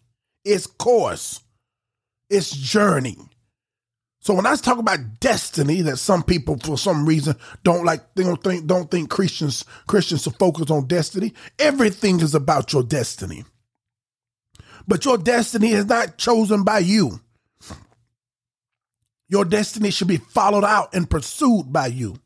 its 0.44 0.66
course, 0.66 1.42
its 2.28 2.50
journey. 2.50 3.16
So 4.18 4.34
when 4.34 4.46
I 4.46 4.56
talk 4.56 4.78
about 4.78 5.20
destiny, 5.20 5.80
that 5.82 5.98
some 5.98 6.24
people 6.24 6.58
for 6.58 6.76
some 6.76 7.06
reason 7.06 7.36
don't 7.62 7.84
like, 7.84 8.12
they 8.16 8.24
don't 8.24 8.42
think 8.42 8.66
don't 8.66 8.90
think 8.90 9.10
Christians 9.10 9.64
Christians 9.86 10.26
are 10.26 10.32
focus 10.32 10.72
on 10.72 10.88
destiny. 10.88 11.34
Everything 11.56 12.18
is 12.18 12.34
about 12.34 12.72
your 12.72 12.82
destiny. 12.82 13.44
But 14.88 15.04
your 15.04 15.18
destiny 15.18 15.70
is 15.70 15.86
not 15.86 16.18
chosen 16.18 16.64
by 16.64 16.80
you. 16.80 17.20
Your 19.28 19.44
destiny 19.44 19.90
should 19.90 20.08
be 20.08 20.18
followed 20.18 20.64
out 20.64 20.94
and 20.94 21.08
pursued 21.08 21.72
by 21.72 21.86
you. 21.86 22.16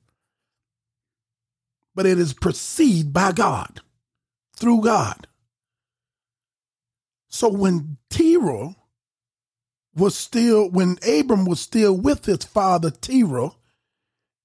But 1.94 2.06
it 2.06 2.18
is 2.18 2.32
perceived 2.32 3.12
by 3.12 3.32
God, 3.32 3.80
through 4.56 4.82
God. 4.82 5.26
So 7.28 7.48
when 7.48 7.98
Terah 8.10 8.76
was 9.94 10.16
still, 10.16 10.70
when 10.70 10.98
Abram 11.06 11.44
was 11.44 11.60
still 11.60 11.96
with 11.96 12.24
his 12.24 12.44
father 12.44 12.90
Terah, 12.90 13.50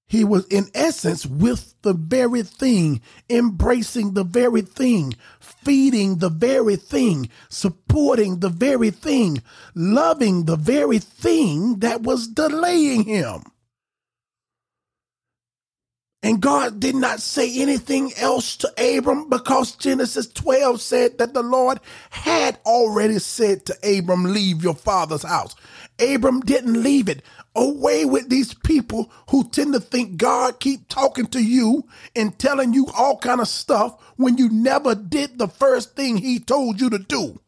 he 0.06 0.24
was 0.24 0.46
in 0.46 0.66
essence 0.74 1.26
with 1.26 1.74
the 1.82 1.94
very 1.94 2.42
thing, 2.42 3.00
embracing 3.30 4.14
the 4.14 4.24
very 4.24 4.62
thing, 4.62 5.14
feeding 5.40 6.18
the 6.18 6.28
very 6.28 6.76
thing, 6.76 7.28
supporting 7.48 8.40
the 8.40 8.50
very 8.50 8.90
thing, 8.90 9.42
loving 9.74 10.44
the 10.44 10.56
very 10.56 10.98
thing 10.98 11.78
that 11.80 12.02
was 12.02 12.28
delaying 12.28 13.04
him. 13.04 13.42
And 16.22 16.40
God 16.40 16.80
did 16.80 16.94
not 16.96 17.20
say 17.20 17.60
anything 17.60 18.12
else 18.18 18.56
to 18.58 18.72
Abram 18.78 19.28
because 19.30 19.76
Genesis 19.76 20.26
12 20.28 20.80
said 20.80 21.18
that 21.18 21.34
the 21.34 21.42
Lord 21.42 21.80
had 22.10 22.58
already 22.66 23.18
said 23.18 23.66
to 23.66 23.98
Abram, 23.98 24.24
Leave 24.24 24.62
your 24.64 24.74
father's 24.74 25.22
house. 25.22 25.54
Abram 26.00 26.40
didn't 26.40 26.82
leave 26.82 27.08
it. 27.08 27.22
Away 27.56 28.04
with 28.04 28.28
these 28.28 28.52
people 28.52 29.12
who 29.30 29.48
tend 29.48 29.74
to 29.74 29.80
think 29.80 30.16
God 30.16 30.58
keep 30.58 30.88
talking 30.88 31.26
to 31.28 31.40
you 31.40 31.86
and 32.16 32.36
telling 32.38 32.74
you 32.74 32.88
all 32.96 33.18
kind 33.18 33.40
of 33.40 33.46
stuff 33.46 34.00
when 34.16 34.36
you 34.36 34.48
never 34.48 34.94
did 34.94 35.38
the 35.38 35.48
first 35.48 35.94
thing 35.94 36.16
he 36.16 36.40
told 36.40 36.80
you 36.80 36.90
to 36.90 36.98
do. 36.98 37.40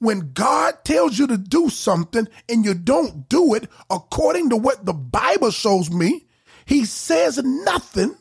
When 0.00 0.32
God 0.32 0.84
tells 0.84 1.18
you 1.18 1.26
to 1.28 1.36
do 1.36 1.68
something 1.70 2.28
and 2.48 2.64
you 2.64 2.74
don't 2.74 3.28
do 3.28 3.54
it 3.54 3.68
according 3.90 4.50
to 4.50 4.56
what 4.56 4.84
the 4.84 4.92
Bible 4.92 5.50
shows 5.50 5.90
me, 5.90 6.26
he 6.64 6.84
says 6.84 7.38
nothing 7.42 8.16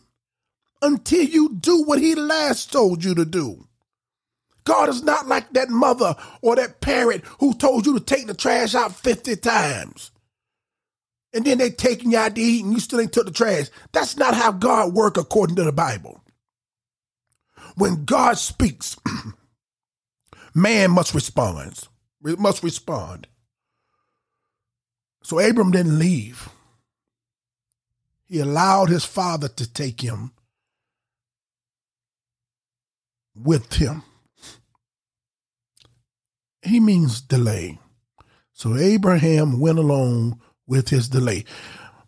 until 0.81 1.23
you 1.23 1.49
do 1.49 1.83
what 1.83 1.99
he 1.99 2.15
last 2.15 2.71
told 2.71 3.03
you 3.03 3.13
to 3.15 3.25
do. 3.25 3.66
God 4.67 4.89
is 4.89 5.01
not 5.01 5.27
like 5.27 5.53
that 5.53 5.69
mother 5.69 6.13
or 6.41 6.57
that 6.57 6.81
parent 6.81 7.24
who 7.39 7.53
told 7.53 7.86
you 7.86 7.97
to 7.97 8.03
take 8.03 8.27
the 8.27 8.33
trash 8.33 8.75
out 8.75 8.93
50 8.93 9.38
times. 9.38 10.12
And 11.33 11.45
then 11.45 11.57
they 11.57 11.69
taking 11.69 12.12
you 12.12 12.17
out 12.17 12.36
to 12.36 12.41
eat 12.41 12.65
and 12.65 12.74
you 12.74 12.81
still 12.81 13.00
ain't 13.00 13.13
took 13.13 13.25
the 13.25 13.31
trash. 13.31 13.67
That's 13.93 14.17
not 14.17 14.33
how 14.33 14.51
God 14.51 14.93
work 14.93 15.15
according 15.15 15.55
to 15.55 15.63
the 15.63 15.71
Bible. 15.71 16.21
When 17.75 18.03
God 18.03 18.38
speaks, 18.38 18.97
man 20.53 20.91
must 20.91 21.13
respond. 21.13 21.88
Must 22.21 22.62
respond. 22.62 23.27
So 25.24 25.39
Abram 25.39 25.71
didn't 25.71 25.97
leave. 25.97 26.50
He 28.25 28.41
allowed 28.41 28.89
his 28.89 29.05
father 29.05 29.47
to 29.47 29.71
take 29.71 30.01
him 30.01 30.33
with 33.33 33.75
him. 33.75 34.03
He 36.67 36.79
means 36.79 37.21
delay. 37.21 37.79
So 38.53 38.75
Abraham 38.75 39.59
went 39.59 39.79
along 39.79 40.41
with 40.65 40.89
his 40.89 41.07
delay. 41.07 41.45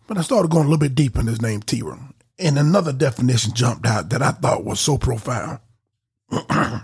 But 0.08 0.18
I 0.18 0.22
started 0.22 0.52
going 0.52 0.66
a 0.66 0.70
little 0.70 0.80
bit 0.80 0.96
deeper 0.96 1.22
in 1.22 1.28
his 1.28 1.42
name, 1.42 1.62
Terah. 1.62 2.00
And 2.38 2.58
another 2.58 2.94
definition 2.94 3.54
jumped 3.54 3.86
out 3.86 4.10
that 4.10 4.22
I 4.22 4.32
thought 4.32 4.64
was 4.64 4.80
so 4.80 4.98
profound. 4.98 5.60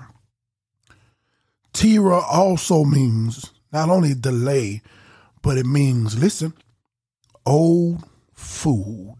Terah 1.73 2.19
also 2.19 2.83
means 2.83 3.51
not 3.71 3.89
only 3.89 4.13
delay, 4.13 4.81
but 5.41 5.57
it 5.57 5.65
means, 5.65 6.17
listen, 6.17 6.53
old 7.45 8.03
food, 8.33 9.17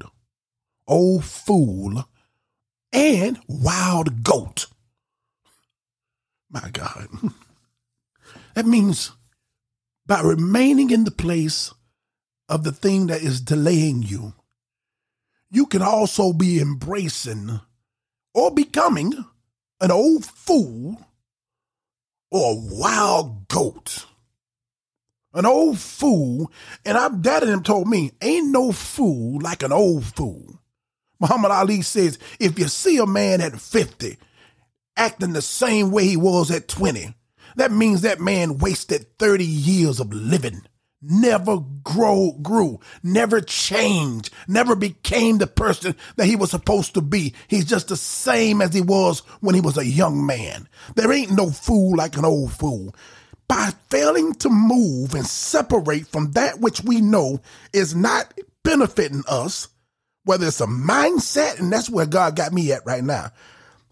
old 0.87 1.25
fool, 1.25 2.05
and 2.93 3.39
wild 3.47 4.23
goat. 4.23 4.67
My 6.49 6.69
God. 6.71 7.07
that 8.55 8.65
means 8.65 9.11
by 10.05 10.21
remaining 10.21 10.89
in 10.89 11.03
the 11.03 11.11
place 11.11 11.73
of 12.49 12.63
the 12.63 12.71
thing 12.71 13.07
that 13.07 13.21
is 13.21 13.41
delaying 13.41 14.03
you, 14.03 14.33
you 15.51 15.65
can 15.65 15.81
also 15.81 16.33
be 16.33 16.59
embracing 16.59 17.59
or 18.33 18.51
becoming 18.51 19.13
an 19.79 19.91
old 19.91 20.25
fool 20.25 20.99
or 22.31 22.53
a 22.53 22.55
wild 22.55 23.47
goat. 23.47 24.05
An 25.33 25.45
old 25.45 25.79
fool, 25.79 26.49
and 26.85 26.97
our 26.97 27.09
daddy 27.09 27.47
them 27.47 27.61
told 27.61 27.89
me, 27.89 28.11
ain't 28.21 28.51
no 28.51 28.71
fool 28.71 29.41
like 29.41 29.63
an 29.63 29.73
old 29.73 30.05
fool. 30.05 30.61
Muhammad 31.19 31.51
Ali 31.51 31.81
says, 31.81 32.17
if 32.39 32.57
you 32.57 32.69
see 32.69 32.97
a 32.97 33.05
man 33.05 33.41
at 33.41 33.59
50 33.59 34.17
acting 34.95 35.33
the 35.33 35.41
same 35.41 35.91
way 35.91 36.07
he 36.07 36.15
was 36.15 36.51
at 36.51 36.69
20, 36.69 37.13
that 37.55 37.71
means 37.71 38.01
that 38.01 38.19
man 38.19 38.57
wasted 38.57 39.17
30 39.17 39.45
years 39.45 39.99
of 39.99 40.13
living 40.13 40.61
never 41.09 41.59
grow, 41.83 42.33
grew, 42.41 42.79
never 43.03 43.41
changed, 43.41 44.31
never 44.47 44.75
became 44.75 45.37
the 45.37 45.47
person 45.47 45.95
that 46.15 46.25
he 46.25 46.35
was 46.35 46.51
supposed 46.51 46.93
to 46.93 47.01
be. 47.01 47.33
He's 47.47 47.65
just 47.65 47.89
the 47.89 47.97
same 47.97 48.61
as 48.61 48.73
he 48.73 48.81
was 48.81 49.19
when 49.41 49.55
he 49.55 49.61
was 49.61 49.77
a 49.77 49.85
young 49.85 50.25
man. 50.25 50.67
There 50.95 51.11
ain't 51.11 51.31
no 51.31 51.49
fool 51.49 51.95
like 51.95 52.17
an 52.17 52.25
old 52.25 52.53
fool. 52.53 52.95
By 53.47 53.71
failing 53.89 54.33
to 54.35 54.49
move 54.49 55.13
and 55.13 55.25
separate 55.25 56.07
from 56.07 56.31
that 56.31 56.59
which 56.59 56.83
we 56.83 56.99
know 56.99 57.41
is 57.73 57.95
not 57.95 58.33
benefiting 58.63 59.23
us, 59.27 59.67
whether 60.23 60.47
it's 60.47 60.61
a 60.61 60.65
mindset, 60.65 61.59
and 61.59 61.71
that's 61.71 61.89
where 61.89 62.07
God 62.07 62.35
got 62.35 62.53
me 62.53 62.71
at 62.71 62.85
right 62.85 63.03
now. 63.03 63.31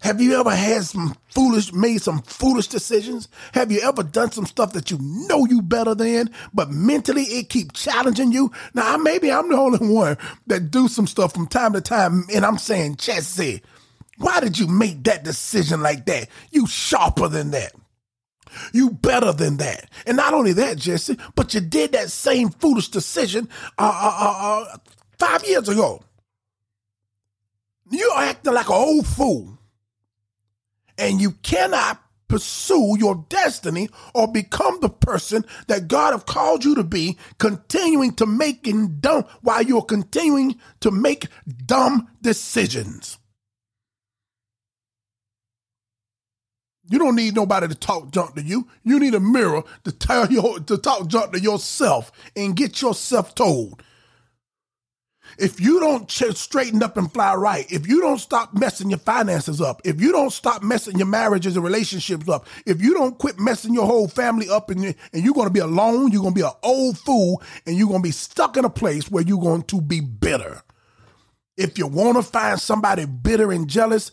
Have 0.04 0.20
you 0.20 0.38
ever 0.38 0.52
had 0.52 0.84
some 0.84 1.16
foolish, 1.30 1.72
made 1.72 2.02
some 2.02 2.22
foolish 2.24 2.68
decisions? 2.68 3.30
Have 3.54 3.72
you 3.72 3.80
ever 3.80 4.04
done 4.04 4.34
some 4.34 4.46
stuff 4.46 4.74
that 4.74 4.92
you 4.92 4.98
know 5.02 5.46
you 5.46 5.62
better 5.62 5.96
than, 5.96 6.30
but 6.54 6.70
mentally 6.70 7.22
it 7.24 7.48
keep 7.48 7.72
challenging 7.72 8.34
you? 8.34 8.52
Now, 8.74 8.98
maybe 8.98 9.32
I'm 9.32 9.48
the 9.48 9.56
only 9.56 9.80
one 9.80 10.18
that 10.48 10.72
do 10.72 10.90
some 10.90 11.08
stuff 11.08 11.34
from 11.34 11.48
time 11.48 11.72
to 11.72 11.80
time, 11.80 12.26
and 12.34 12.46
I'm 12.46 12.58
saying, 12.58 12.98
Jesse, 12.98 13.62
why 14.18 14.42
did 14.42 14.60
you 14.60 14.68
make 14.68 15.06
that 15.06 15.24
decision 15.24 15.82
like 15.82 16.06
that? 16.08 16.28
You 16.52 16.68
sharper 16.68 17.30
than 17.30 17.52
that. 17.52 17.72
You 18.74 18.90
better 18.90 19.32
than 19.32 19.56
that. 19.58 19.90
And 20.06 20.18
not 20.18 20.34
only 20.34 20.52
that, 20.52 20.80
Jesse, 20.80 21.18
but 21.34 21.54
you 21.54 21.62
did 21.62 21.94
that 21.94 22.12
same 22.12 22.50
foolish 22.50 22.90
decision 22.90 23.48
uh, 23.78 23.84
uh, 23.96 24.18
uh, 24.20 24.66
uh 24.74 24.78
five 25.18 25.48
years 25.48 25.70
ago. 25.70 26.02
You're 27.90 28.18
acting 28.18 28.54
like 28.54 28.68
an 28.68 28.76
old 28.76 29.08
fool 29.08 29.60
and 30.98 31.22
you 31.22 31.32
cannot 31.44 32.02
pursue 32.28 32.96
your 32.98 33.26
destiny 33.30 33.90
or 34.16 34.32
become 34.32 34.80
the 34.80 34.90
person 34.90 35.46
that 35.68 35.88
God 35.88 36.14
have 36.14 36.26
called 36.26 36.66
you 36.66 36.74
to 36.76 36.84
be, 36.84 37.18
continuing 37.38 38.16
to 38.16 38.26
making 38.26 38.96
dumb 39.00 39.26
while 39.42 39.62
you're 39.62 39.84
continuing 39.84 40.60
to 40.80 40.90
make 40.90 41.28
dumb 41.66 42.08
decisions. 42.22 43.20
You 46.90 47.00
don't 47.00 47.16
need 47.16 47.36
nobody 47.36 47.68
to 47.68 47.76
talk 47.76 48.12
junk 48.12 48.36
to 48.36 48.42
you. 48.42 48.68
You 48.84 49.00
need 49.00 49.14
a 49.14 49.20
mirror 49.20 49.64
to 49.86 49.92
tell 49.92 50.32
you 50.32 50.60
to 50.60 50.78
talk 50.78 51.08
junk 51.08 51.34
to 51.34 51.40
yourself 51.40 52.12
and 52.36 52.56
get 52.56 52.82
yourself 52.82 53.36
told. 53.36 53.82
If 55.38 55.60
you 55.60 55.80
don't 55.80 56.10
straighten 56.10 56.84
up 56.84 56.98
and 56.98 57.12
fly 57.12 57.36
right, 57.36 57.72
if 57.72 57.88
you 57.88 58.02
don't 58.02 58.20
stop 58.20 58.54
messing 58.54 58.90
your 58.90 59.00
finances 59.00 59.62
up, 59.62 59.82
if 59.84 60.00
you 60.00 60.12
don't 60.12 60.32
stop 60.32 60.64
messing 60.64 60.98
your 60.98 61.08
marriages 61.08 61.56
and 61.56 61.64
relationships 61.64 62.30
up, 62.30 62.48
if 62.66 62.82
you 62.82 62.94
don't 62.94 63.18
quit 63.18 63.40
messing 63.40 63.74
your 63.74 63.86
whole 63.86 64.08
family 64.08 64.50
up 64.50 64.70
and, 64.70 64.84
you, 64.84 64.94
and 65.12 65.24
you're 65.24 65.34
going 65.34 65.48
to 65.48 65.54
be 65.54 65.60
alone, 65.60 66.12
you're 66.12 66.22
going 66.22 66.34
to 66.34 66.40
be 66.40 66.46
an 66.46 66.54
old 66.62 66.98
fool 66.98 67.42
and 67.66 67.78
you're 67.78 67.88
going 67.88 68.02
to 68.02 68.08
be 68.08 68.12
stuck 68.12 68.58
in 68.58 68.66
a 68.66 68.70
place 68.70 69.10
where 69.10 69.24
you're 69.24 69.40
going 69.40 69.64
to 69.64 69.82
be 69.82 70.02
bitter. 70.02 70.62
If 71.56 71.78
you 71.78 71.88
want 71.88 72.18
to 72.18 72.24
find 72.24 72.60
somebody 72.60 73.06
bitter 73.06 73.52
and 73.52 73.68
jealous, 73.68 74.12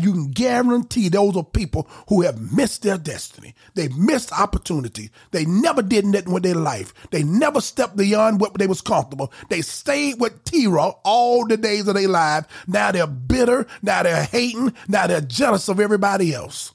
you 0.00 0.12
can 0.12 0.30
guarantee 0.30 1.08
those 1.08 1.36
are 1.36 1.44
people 1.44 1.88
who 2.08 2.22
have 2.22 2.52
missed 2.52 2.82
their 2.82 2.98
destiny. 2.98 3.54
They 3.74 3.88
missed 3.88 4.32
opportunity. 4.32 5.10
They 5.30 5.44
never 5.44 5.82
did 5.82 6.06
nothing 6.06 6.32
with 6.32 6.42
their 6.42 6.54
life. 6.54 6.94
They 7.10 7.22
never 7.22 7.60
stepped 7.60 7.96
beyond 7.96 8.40
what 8.40 8.54
they 8.54 8.66
was 8.66 8.80
comfortable. 8.80 9.32
They 9.50 9.60
stayed 9.60 10.20
with 10.20 10.44
Terah 10.44 10.92
all 11.04 11.46
the 11.46 11.56
days 11.56 11.86
of 11.86 11.94
their 11.94 12.08
life. 12.08 12.46
Now 12.66 12.92
they're 12.92 13.06
bitter. 13.06 13.66
Now 13.82 14.02
they're 14.02 14.24
hating. 14.24 14.74
Now 14.88 15.06
they're 15.06 15.20
jealous 15.20 15.68
of 15.68 15.80
everybody 15.80 16.34
else 16.34 16.72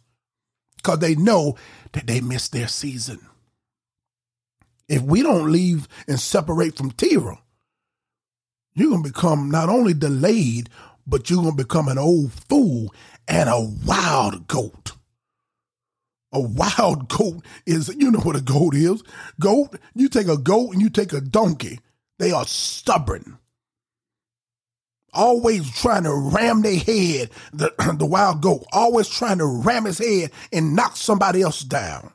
because 0.77 0.99
they 0.99 1.15
know 1.15 1.55
that 1.93 2.07
they 2.07 2.21
missed 2.21 2.51
their 2.51 2.67
season. 2.67 3.19
If 4.87 5.01
we 5.01 5.21
don't 5.21 5.51
leave 5.51 5.87
and 6.07 6.19
separate 6.19 6.75
from 6.75 6.91
Terah, 6.91 7.39
you're 8.73 8.89
going 8.89 9.03
to 9.03 9.09
become 9.09 9.51
not 9.51 9.69
only 9.69 9.93
delayed, 9.93 10.69
but 11.09 11.29
you're 11.29 11.41
going 11.41 11.57
to 11.57 11.63
become 11.63 11.87
an 11.87 11.97
old 11.97 12.31
fool 12.31 12.93
and 13.27 13.49
a 13.49 13.59
wild 13.85 14.47
goat. 14.47 14.93
A 16.31 16.39
wild 16.39 17.09
goat 17.09 17.43
is, 17.65 17.93
you 17.97 18.11
know 18.11 18.19
what 18.19 18.35
a 18.35 18.41
goat 18.41 18.75
is. 18.75 19.01
Goat, 19.39 19.79
you 19.95 20.09
take 20.09 20.27
a 20.27 20.37
goat 20.37 20.73
and 20.73 20.81
you 20.81 20.89
take 20.89 21.11
a 21.11 21.21
donkey. 21.21 21.79
They 22.19 22.31
are 22.31 22.45
stubborn. 22.45 23.39
Always 25.11 25.71
trying 25.71 26.03
to 26.03 26.13
ram 26.13 26.61
their 26.61 26.77
head, 26.77 27.31
the, 27.51 27.73
the 27.97 28.05
wild 28.05 28.41
goat, 28.41 28.65
always 28.71 29.09
trying 29.09 29.39
to 29.39 29.45
ram 29.45 29.85
his 29.85 29.97
head 29.97 30.31
and 30.53 30.75
knock 30.75 30.97
somebody 30.97 31.41
else 31.41 31.61
down. 31.61 32.13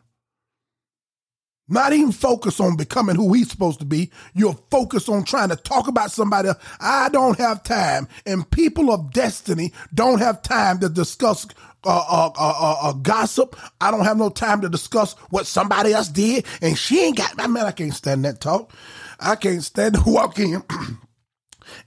Not 1.67 1.95
even 1.95 2.13
focus 2.13 2.61
on 2.61 2.77
becoming 2.77 3.17
who 3.17 3.33
he's 3.33 3.51
supposed 3.51 3.79
to 3.79 3.87
be. 3.87 4.11
You're 4.35 4.59
focused 4.71 5.09
on 5.09 5.25
trying 5.25 5.49
to 5.49 5.57
talk 5.57 5.89
about 5.89 6.11
somebody 6.11 6.49
else. 6.49 6.59
I 6.79 7.09
don't 7.09 7.39
have 7.39 7.63
time. 7.63 8.07
And 8.27 8.49
people 8.51 8.93
of 8.93 9.13
destiny 9.13 9.73
don't 9.95 10.19
have 10.19 10.43
time 10.43 10.79
to 10.81 10.91
discuss 10.91 11.47
uh, 11.87 12.05
uh, 12.09 12.31
uh, 12.37 12.55
uh, 12.59 12.77
uh 12.83 12.93
gossip. 12.93 13.57
I 13.81 13.91
don't 13.91 14.05
have 14.05 14.19
no 14.19 14.29
time 14.29 14.61
to 14.61 14.69
discuss 14.69 15.15
what 15.31 15.47
somebody 15.47 15.95
else 15.95 16.09
did. 16.09 16.45
And 16.61 16.77
she 16.77 17.01
ain't 17.03 17.17
got, 17.17 17.33
I 17.39 17.47
mean, 17.47 17.65
I 17.65 17.73
can't 17.73 17.95
stand 17.95 18.27
that 18.27 18.41
talk. 18.43 18.71
I 19.19 19.35
can't 19.37 19.65
stand 19.65 19.95
to 19.95 20.03
walk 20.07 20.39
in 20.39 20.63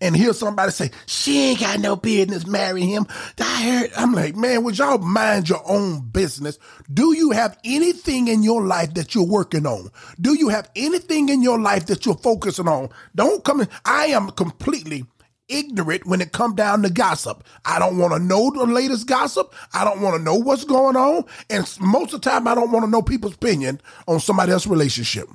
and 0.01 0.15
hear 0.15 0.33
somebody 0.33 0.71
say, 0.71 0.91
she 1.05 1.49
ain't 1.49 1.59
got 1.59 1.79
no 1.79 1.95
business 1.95 2.45
marrying 2.45 2.89
him. 2.89 3.07
I 3.39 3.63
heard, 3.63 3.91
I'm 3.97 4.13
like, 4.13 4.35
man, 4.35 4.63
would 4.63 4.77
y'all 4.77 4.97
mind 4.97 5.49
your 5.49 5.61
own 5.65 6.01
business? 6.01 6.59
Do 6.93 7.15
you 7.15 7.31
have 7.31 7.57
anything 7.63 8.27
in 8.27 8.43
your 8.43 8.63
life 8.63 8.93
that 8.95 9.15
you're 9.15 9.25
working 9.25 9.65
on? 9.65 9.89
Do 10.19 10.33
you 10.33 10.49
have 10.49 10.69
anything 10.75 11.29
in 11.29 11.41
your 11.41 11.59
life 11.59 11.87
that 11.87 12.05
you're 12.05 12.17
focusing 12.17 12.67
on? 12.67 12.89
Don't 13.15 13.43
come 13.43 13.61
in. 13.61 13.69
I 13.85 14.07
am 14.07 14.31
completely 14.31 15.05
ignorant 15.49 16.05
when 16.05 16.21
it 16.21 16.31
come 16.31 16.55
down 16.55 16.83
to 16.83 16.89
gossip. 16.89 17.43
I 17.65 17.79
don't 17.79 17.97
want 17.97 18.13
to 18.13 18.19
know 18.19 18.51
the 18.51 18.65
latest 18.65 19.07
gossip. 19.07 19.53
I 19.73 19.83
don't 19.83 20.01
want 20.01 20.17
to 20.17 20.21
know 20.21 20.35
what's 20.35 20.65
going 20.65 20.95
on. 20.95 21.25
And 21.49 21.65
most 21.79 22.13
of 22.13 22.21
the 22.21 22.29
time, 22.29 22.47
I 22.47 22.55
don't 22.55 22.71
want 22.71 22.85
to 22.85 22.91
know 22.91 23.01
people's 23.01 23.35
opinion 23.35 23.81
on 24.07 24.19
somebody 24.19 24.51
else's 24.51 24.67
relationship. 24.67 25.29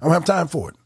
I 0.00 0.04
don't 0.04 0.14
have 0.14 0.24
time 0.24 0.48
for 0.48 0.70
it 0.70 0.76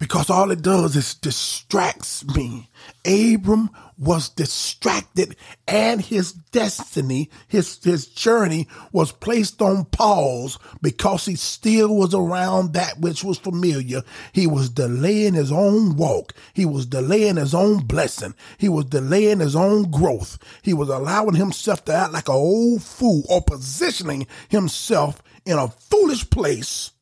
because 0.00 0.30
all 0.30 0.50
it 0.50 0.62
does 0.62 0.96
is 0.96 1.14
distracts 1.14 2.24
me. 2.34 2.70
Abram 3.04 3.68
was 3.98 4.30
distracted 4.30 5.36
and 5.68 6.00
his 6.00 6.32
destiny, 6.32 7.28
his, 7.46 7.84
his 7.84 8.06
journey 8.06 8.66
was 8.92 9.12
placed 9.12 9.60
on 9.60 9.84
pause 9.84 10.58
because 10.80 11.26
he 11.26 11.36
still 11.36 11.94
was 11.94 12.14
around 12.14 12.72
that 12.72 12.98
which 12.98 13.22
was 13.22 13.36
familiar. 13.36 14.02
He 14.32 14.46
was 14.46 14.70
delaying 14.70 15.34
his 15.34 15.52
own 15.52 15.96
walk. 15.96 16.32
He 16.54 16.64
was 16.64 16.86
delaying 16.86 17.36
his 17.36 17.54
own 17.54 17.84
blessing. 17.86 18.34
He 18.56 18.70
was 18.70 18.86
delaying 18.86 19.40
his 19.40 19.54
own 19.54 19.90
growth. 19.90 20.38
He 20.62 20.72
was 20.72 20.88
allowing 20.88 21.34
himself 21.34 21.84
to 21.84 21.94
act 21.94 22.14
like 22.14 22.28
an 22.28 22.36
old 22.36 22.82
fool 22.82 23.22
or 23.28 23.42
positioning 23.42 24.26
himself 24.48 25.22
in 25.44 25.58
a 25.58 25.68
foolish 25.68 26.28
place 26.30 26.92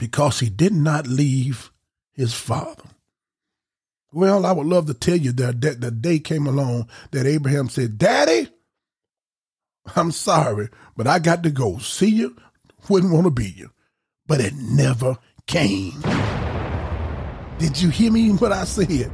because 0.00 0.40
he 0.40 0.48
did 0.48 0.72
not 0.72 1.06
leave 1.06 1.70
his 2.14 2.32
father. 2.32 2.82
Well, 4.12 4.46
I 4.46 4.52
would 4.52 4.66
love 4.66 4.86
to 4.86 4.94
tell 4.94 5.18
you 5.18 5.30
that, 5.32 5.60
that 5.60 5.82
the 5.82 5.90
day 5.90 6.18
came 6.18 6.46
along 6.46 6.88
that 7.10 7.26
Abraham 7.26 7.68
said, 7.68 7.98
Daddy, 7.98 8.48
I'm 9.94 10.10
sorry, 10.10 10.70
but 10.96 11.06
I 11.06 11.18
got 11.18 11.42
to 11.42 11.50
go. 11.50 11.78
See 11.78 12.08
you, 12.08 12.34
wouldn't 12.88 13.12
want 13.12 13.26
to 13.26 13.30
be 13.30 13.50
you. 13.50 13.70
But 14.26 14.40
it 14.40 14.54
never 14.54 15.18
came. 15.46 16.00
Did 17.58 17.80
you 17.80 17.90
hear 17.90 18.10
me 18.10 18.30
what 18.30 18.52
I 18.52 18.64
said? 18.64 19.12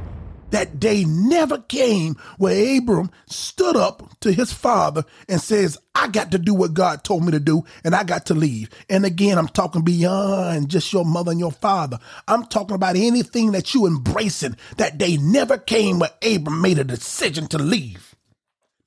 That 0.51 0.79
day 0.79 1.03
never 1.05 1.59
came 1.59 2.15
where 2.37 2.77
Abram 2.77 3.11
stood 3.27 3.75
up 3.75 4.19
to 4.21 4.31
his 4.31 4.51
father 4.51 5.03
and 5.27 5.41
says, 5.41 5.77
I 5.93 6.07
got 6.07 6.31
to 6.31 6.37
do 6.37 6.53
what 6.53 6.73
God 6.73 7.03
told 7.03 7.25
me 7.25 7.31
to 7.31 7.39
do 7.39 7.63
and 7.83 7.95
I 7.95 8.03
got 8.03 8.27
to 8.27 8.33
leave. 8.33 8.69
And 8.89 9.05
again, 9.05 9.37
I'm 9.37 9.47
talking 9.47 9.83
beyond 9.83 10.69
just 10.69 10.93
your 10.93 11.05
mother 11.05 11.31
and 11.31 11.39
your 11.39 11.51
father. 11.51 11.99
I'm 12.27 12.45
talking 12.45 12.75
about 12.75 12.95
anything 12.95 13.51
that 13.51 13.73
you 13.73 13.87
embracing. 13.87 14.57
That 14.77 14.97
day 14.97 15.17
never 15.17 15.57
came 15.57 15.99
where 15.99 16.11
Abram 16.23 16.61
made 16.61 16.79
a 16.79 16.83
decision 16.83 17.47
to 17.47 17.57
leave. 17.57 18.15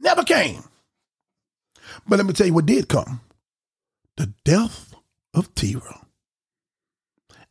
Never 0.01 0.23
came. 0.23 0.65
But 2.07 2.19
let 2.19 2.27
me 2.27 2.33
tell 2.33 2.47
you 2.47 2.55
what 2.55 2.67
did 2.67 2.89
come 2.89 3.21
the 4.17 4.33
death 4.45 4.95
of 5.35 5.55
Terah. 5.55 6.07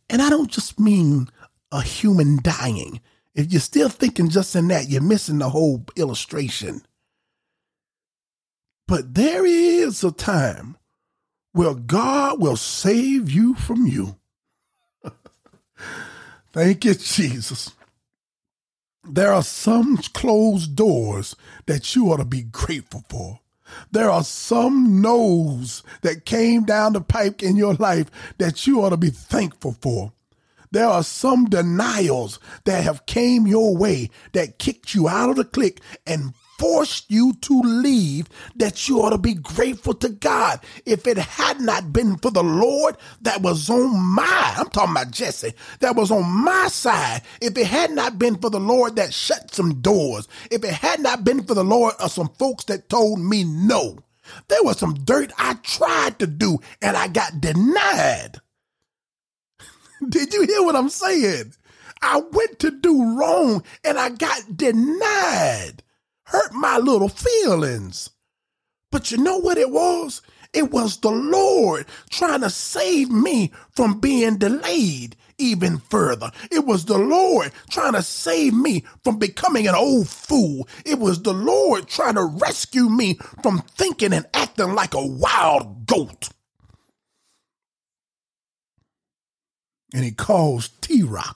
And 0.09 0.21
I 0.21 0.29
don't 0.29 0.51
just 0.51 0.79
mean 0.79 1.29
a 1.71 1.81
human 1.81 2.39
dying. 2.41 3.01
If 3.39 3.53
you're 3.53 3.61
still 3.61 3.87
thinking 3.87 4.27
just 4.27 4.53
in 4.53 4.67
that, 4.67 4.89
you're 4.89 5.01
missing 5.01 5.37
the 5.37 5.49
whole 5.49 5.85
illustration. 5.95 6.81
But 8.85 9.13
there 9.13 9.45
is 9.45 10.03
a 10.03 10.11
time 10.11 10.75
where 11.53 11.73
God 11.73 12.41
will 12.41 12.57
save 12.57 13.31
you 13.31 13.55
from 13.55 13.87
you. 13.87 14.17
Thank 16.51 16.83
you, 16.83 16.95
Jesus. 16.95 17.71
There 19.05 19.31
are 19.31 19.41
some 19.41 19.95
closed 19.95 20.75
doors 20.75 21.37
that 21.65 21.95
you 21.95 22.11
ought 22.11 22.17
to 22.17 22.25
be 22.25 22.41
grateful 22.41 23.05
for. 23.07 23.39
There 23.89 24.09
are 24.09 24.25
some 24.25 25.01
no's 25.01 25.81
that 26.01 26.25
came 26.25 26.65
down 26.65 26.91
the 26.91 26.99
pipe 26.99 27.41
in 27.41 27.55
your 27.55 27.75
life 27.75 28.11
that 28.37 28.67
you 28.67 28.81
ought 28.81 28.89
to 28.89 28.97
be 28.97 29.11
thankful 29.11 29.77
for. 29.79 30.11
There 30.71 30.87
are 30.87 31.03
some 31.03 31.45
denials 31.45 32.39
that 32.65 32.83
have 32.83 33.07
came 33.07 33.47
your 33.47 33.75
way 33.75 34.11
that 34.33 34.59
kicked 34.59 34.93
you 34.93 35.07
out 35.07 35.31
of 35.31 35.35
the 35.35 35.43
clique 35.43 35.81
and 36.05 36.35
forced 36.59 37.09
you 37.09 37.33
to 37.41 37.59
leave 37.61 38.27
that 38.55 38.87
you 38.87 39.01
ought 39.01 39.09
to 39.11 39.17
be 39.17 39.33
grateful 39.33 39.95
to 39.95 40.09
God. 40.09 40.59
If 40.85 41.07
it 41.07 41.17
had 41.17 41.59
not 41.59 41.91
been 41.91 42.17
for 42.17 42.29
the 42.29 42.43
Lord 42.43 42.97
that 43.21 43.41
was 43.41 43.67
on 43.69 43.97
my, 43.99 44.53
I'm 44.57 44.69
talking 44.69 44.91
about 44.91 45.09
Jesse, 45.09 45.53
that 45.79 45.95
was 45.95 46.11
on 46.11 46.29
my 46.29 46.67
side, 46.67 47.21
if 47.41 47.57
it 47.57 47.65
had 47.65 47.91
not 47.91 48.19
been 48.19 48.37
for 48.37 48.51
the 48.51 48.59
Lord 48.59 48.97
that 48.97 49.13
shut 49.13 49.55
some 49.55 49.81
doors, 49.81 50.27
if 50.51 50.63
it 50.63 50.73
had 50.73 50.99
not 50.99 51.23
been 51.23 51.43
for 51.45 51.55
the 51.55 51.63
Lord 51.63 51.95
or 51.99 52.09
some 52.09 52.29
folks 52.37 52.65
that 52.65 52.89
told 52.89 53.19
me 53.19 53.43
no, 53.43 53.97
there 54.49 54.63
was 54.63 54.77
some 54.77 54.93
dirt 54.93 55.31
I 55.39 55.55
tried 55.63 56.19
to 56.19 56.27
do 56.27 56.59
and 56.81 56.95
I 56.95 57.07
got 57.07 57.41
denied. 57.41 58.41
Did 60.09 60.33
you 60.33 60.43
hear 60.43 60.63
what 60.63 60.75
I'm 60.75 60.89
saying? 60.89 61.53
I 62.01 62.21
went 62.31 62.59
to 62.59 62.71
do 62.71 63.17
wrong 63.17 63.63
and 63.83 63.97
I 63.97 64.09
got 64.09 64.55
denied 64.55 65.83
hurt 66.29 66.53
my 66.53 66.77
little 66.77 67.09
feelings. 67.09 68.11
But 68.91 69.11
you 69.11 69.17
know 69.17 69.37
what 69.37 69.57
it 69.57 69.71
was? 69.71 70.21
It 70.53 70.71
was 70.71 70.97
the 70.97 71.11
Lord 71.11 71.85
trying 72.09 72.41
to 72.41 72.49
save 72.49 73.09
me 73.09 73.51
from 73.75 73.99
being 73.99 74.37
delayed 74.37 75.15
even 75.37 75.77
further. 75.77 76.31
It 76.51 76.65
was 76.65 76.85
the 76.85 76.97
Lord 76.97 77.51
trying 77.69 77.93
to 77.93 78.03
save 78.03 78.53
me 78.53 78.83
from 79.03 79.17
becoming 79.17 79.67
an 79.67 79.75
old 79.75 80.09
fool. 80.09 80.67
It 80.85 80.99
was 80.99 81.21
the 81.21 81.33
Lord 81.33 81.87
trying 81.87 82.15
to 82.15 82.25
rescue 82.25 82.89
me 82.89 83.19
from 83.43 83.61
thinking 83.77 84.13
and 84.13 84.25
acting 84.33 84.73
like 84.73 84.93
a 84.93 85.05
wild 85.05 85.85
goat. 85.85 86.29
And 89.93 90.03
he 90.03 90.11
caused 90.11 90.81
Terah 90.81 91.35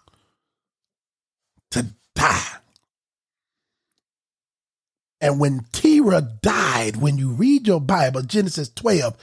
to 1.72 1.88
die. 2.16 2.58
And 5.20 5.40
when 5.40 5.66
Terah 5.72 6.22
died, 6.42 6.98
when 6.98 7.18
you 7.18 7.30
read 7.30 7.66
your 7.66 7.80
Bible, 7.80 8.22
Genesis 8.24 8.70
12, 8.70 9.16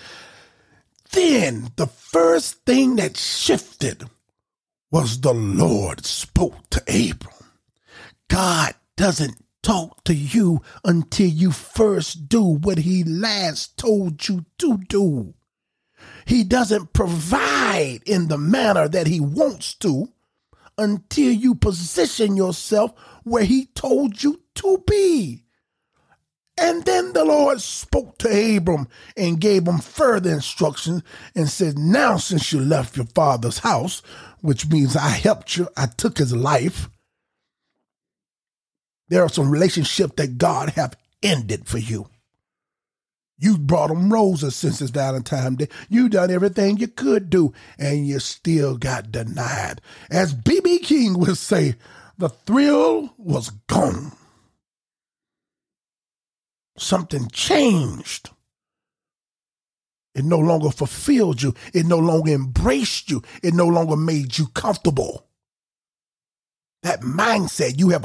then 1.12 1.70
the 1.76 1.86
first 1.86 2.64
thing 2.64 2.96
that 2.96 3.16
shifted 3.16 4.04
was 4.90 5.20
the 5.20 5.34
Lord 5.34 6.04
spoke 6.04 6.68
to 6.70 6.80
Abram. 6.88 7.34
God 8.28 8.74
doesn't 8.96 9.44
talk 9.62 10.02
to 10.04 10.14
you 10.14 10.62
until 10.84 11.28
you 11.28 11.52
first 11.52 12.28
do 12.28 12.42
what 12.42 12.78
he 12.78 13.04
last 13.04 13.76
told 13.76 14.26
you 14.28 14.44
to 14.58 14.78
do. 14.88 15.34
He 16.24 16.44
doesn't 16.44 16.92
provide 16.92 18.00
in 18.06 18.28
the 18.28 18.38
manner 18.38 18.88
that 18.88 19.06
he 19.06 19.20
wants 19.20 19.74
to 19.74 20.08
until 20.78 21.30
you 21.30 21.54
position 21.54 22.36
yourself 22.36 22.92
where 23.24 23.44
he 23.44 23.66
told 23.66 24.22
you 24.22 24.40
to 24.56 24.82
be. 24.86 25.44
And 26.58 26.84
then 26.84 27.14
the 27.14 27.24
Lord 27.24 27.60
spoke 27.60 28.18
to 28.18 28.56
Abram 28.56 28.88
and 29.16 29.40
gave 29.40 29.66
him 29.66 29.78
further 29.78 30.30
instructions 30.30 31.02
and 31.34 31.48
said, 31.48 31.78
Now, 31.78 32.18
since 32.18 32.52
you 32.52 32.60
left 32.60 32.96
your 32.96 33.06
father's 33.06 33.60
house, 33.60 34.02
which 34.40 34.68
means 34.68 34.94
I 34.94 35.08
helped 35.08 35.56
you, 35.56 35.68
I 35.76 35.86
took 35.86 36.18
his 36.18 36.34
life, 36.34 36.90
there 39.08 39.22
are 39.22 39.28
some 39.28 39.50
relationships 39.50 40.14
that 40.16 40.38
God 40.38 40.70
have 40.70 40.96
ended 41.22 41.66
for 41.66 41.78
you. 41.78 42.08
You 43.40 43.58
brought 43.58 43.88
them 43.88 44.12
roses 44.12 44.54
since 44.54 44.80
it's 44.80 44.92
Valentine's 44.92 45.56
Day. 45.56 45.68
You 45.88 46.08
done 46.08 46.30
everything 46.30 46.76
you 46.76 46.86
could 46.86 47.30
do, 47.30 47.52
and 47.78 48.06
you 48.06 48.20
still 48.20 48.76
got 48.76 49.10
denied. 49.10 49.80
As 50.10 50.34
B.B. 50.34 50.78
King 50.78 51.18
would 51.18 51.38
say, 51.38 51.74
the 52.18 52.28
thrill 52.28 53.14
was 53.18 53.50
gone 53.66 54.12
something 56.82 57.28
changed. 57.28 58.30
It 60.14 60.24
no 60.24 60.38
longer 60.38 60.70
fulfilled 60.70 61.42
you. 61.42 61.54
It 61.72 61.86
no 61.86 61.98
longer 61.98 62.32
embraced 62.32 63.10
you. 63.10 63.22
It 63.42 63.54
no 63.54 63.66
longer 63.66 63.96
made 63.96 64.38
you 64.38 64.48
comfortable. 64.48 65.26
That 66.82 67.02
mindset, 67.02 67.78
you 67.78 67.90
have 67.90 68.04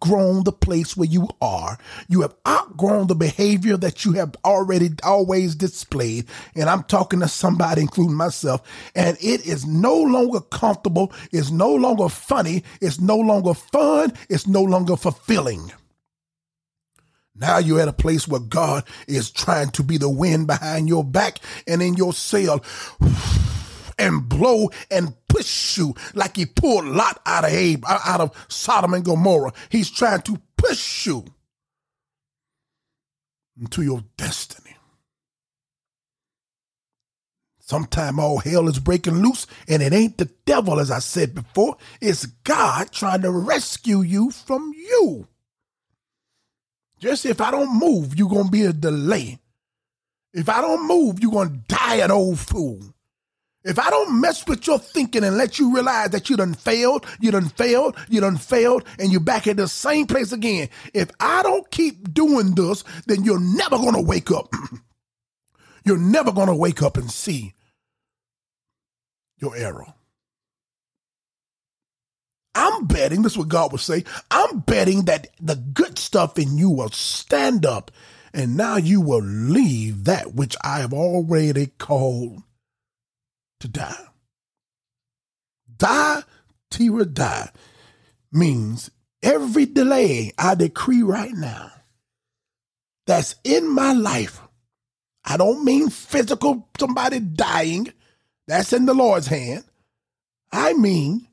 outgrown 0.00 0.44
the 0.44 0.52
place 0.52 0.96
where 0.96 1.08
you 1.08 1.28
are. 1.40 1.78
You 2.08 2.22
have 2.22 2.34
outgrown 2.46 3.06
the 3.06 3.14
behavior 3.14 3.76
that 3.76 4.04
you 4.04 4.12
have 4.12 4.34
already 4.44 4.90
always 5.02 5.54
displayed. 5.54 6.26
And 6.54 6.68
I'm 6.68 6.84
talking 6.84 7.20
to 7.20 7.28
somebody, 7.28 7.82
including 7.82 8.16
myself, 8.16 8.62
and 8.94 9.16
it 9.20 9.46
is 9.46 9.66
no 9.66 9.96
longer 9.96 10.40
comfortable. 10.40 11.12
It's 11.32 11.50
no 11.50 11.74
longer 11.74 12.08
funny. 12.08 12.64
It's 12.80 13.00
no 13.00 13.16
longer 13.16 13.54
fun. 13.54 14.12
It's 14.28 14.46
no 14.46 14.62
longer 14.62 14.96
fulfilling. 14.96 15.72
Now 17.34 17.58
you're 17.58 17.80
at 17.80 17.88
a 17.88 17.92
place 17.92 18.28
where 18.28 18.40
God 18.40 18.84
is 19.06 19.30
trying 19.30 19.70
to 19.70 19.82
be 19.82 19.96
the 19.96 20.10
wind 20.10 20.46
behind 20.46 20.88
your 20.88 21.04
back 21.04 21.38
and 21.66 21.80
in 21.82 21.94
your 21.94 22.12
sail 22.12 22.62
and 24.00 24.28
blow 24.28 24.70
and 24.90 25.14
push 25.28 25.76
you 25.76 25.94
like 26.14 26.36
he 26.36 26.46
pulled 26.46 26.86
Lot 26.86 27.20
out 27.26 27.44
of 27.44 27.50
Abe, 27.50 27.84
out 27.86 28.20
of 28.20 28.46
Sodom 28.48 28.94
and 28.94 29.04
Gomorrah. 29.04 29.52
He's 29.68 29.90
trying 29.90 30.22
to 30.22 30.40
push 30.56 31.06
you 31.06 31.24
into 33.60 33.82
your 33.82 34.02
destiny. 34.16 34.74
Sometime 37.58 38.18
all 38.18 38.38
hell 38.38 38.66
is 38.66 38.80
breaking 38.80 39.22
loose, 39.22 39.46
and 39.68 39.80
it 39.80 39.92
ain't 39.92 40.18
the 40.18 40.28
devil, 40.44 40.80
as 40.80 40.90
I 40.90 40.98
said 40.98 41.36
before. 41.36 41.76
It's 42.00 42.26
God 42.26 42.90
trying 42.90 43.22
to 43.22 43.30
rescue 43.30 44.00
you 44.00 44.32
from 44.32 44.72
you. 44.74 45.28
Just 46.98 47.24
if 47.26 47.40
I 47.40 47.52
don't 47.52 47.78
move, 47.78 48.18
you're 48.18 48.28
going 48.28 48.46
to 48.46 48.50
be 48.50 48.64
a 48.64 48.72
delay. 48.72 49.38
If 50.32 50.48
I 50.48 50.60
don't 50.60 50.88
move, 50.88 51.20
you're 51.20 51.30
going 51.30 51.50
to 51.50 51.74
die 51.74 51.96
an 51.96 52.10
old 52.10 52.40
fool. 52.40 52.80
If 53.62 53.78
I 53.78 53.90
don't 53.90 54.20
mess 54.20 54.46
with 54.46 54.66
your 54.66 54.78
thinking 54.78 55.22
and 55.22 55.36
let 55.36 55.58
you 55.58 55.74
realize 55.74 56.10
that 56.10 56.30
you 56.30 56.36
done 56.36 56.54
failed, 56.54 57.04
you 57.20 57.30
done 57.30 57.48
failed, 57.48 57.96
you 58.08 58.20
done 58.20 58.38
failed, 58.38 58.84
and 58.98 59.12
you're 59.12 59.20
back 59.20 59.46
at 59.46 59.58
the 59.58 59.68
same 59.68 60.06
place 60.06 60.32
again. 60.32 60.70
If 60.94 61.10
I 61.20 61.42
don't 61.42 61.70
keep 61.70 62.14
doing 62.14 62.54
this, 62.54 62.84
then 63.06 63.24
you're 63.24 63.40
never 63.40 63.76
to 63.76 64.00
wake 64.00 64.30
up. 64.30 64.54
you're 65.84 65.98
never 65.98 66.32
to 66.32 66.54
wake 66.54 66.82
up 66.82 66.96
and 66.96 67.10
see 67.10 67.52
your 69.38 69.54
error. 69.54 69.86
I'm 72.54 72.86
betting, 72.86 73.22
this 73.22 73.32
is 73.32 73.38
what 73.38 73.48
God 73.48 73.72
would 73.72 73.80
say, 73.80 74.04
I'm 74.30 74.60
betting 74.60 75.04
that 75.04 75.28
the 75.40 75.56
good 75.56 75.98
stuff 75.98 76.38
in 76.38 76.58
you 76.58 76.70
will 76.70 76.90
stand 76.90 77.64
up 77.64 77.90
and 78.32 78.56
now 78.56 78.76
you 78.76 79.00
will 79.00 79.22
leave 79.22 80.04
that 80.04 80.34
which 80.34 80.56
I 80.62 80.80
have 80.80 80.92
already 80.92 81.68
called 81.78 82.42
to 83.60 83.68
die. 83.68 84.06
Die, 85.76 86.22
Terah, 86.70 87.06
die 87.06 87.50
means 88.32 88.90
every 89.22 89.66
delay 89.66 90.32
I 90.38 90.54
decree 90.54 91.02
right 91.02 91.32
now 91.32 91.72
that's 93.06 93.34
in 93.44 93.68
my 93.68 93.92
life. 93.92 94.40
I 95.24 95.36
don't 95.36 95.64
mean 95.64 95.90
physical, 95.90 96.68
somebody 96.78 97.20
dying. 97.20 97.92
That's 98.46 98.72
in 98.72 98.86
the 98.86 98.94
Lord's 98.94 99.26
hand. 99.26 99.64
I 100.52 100.72
mean 100.74 101.26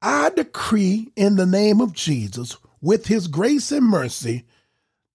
I 0.00 0.30
decree 0.30 1.12
in 1.16 1.36
the 1.36 1.46
name 1.46 1.80
of 1.80 1.92
Jesus, 1.92 2.56
with 2.80 3.06
his 3.06 3.26
grace 3.26 3.72
and 3.72 3.86
mercy, 3.86 4.44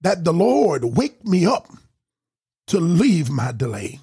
that 0.02 0.26
the 0.26 0.34
Lord 0.34 0.84
wake 0.84 1.23
me 1.26 1.45
up 1.45 1.69
to 2.67 2.80
leave 2.80 3.30
my 3.30 3.54
delay. 3.54 4.02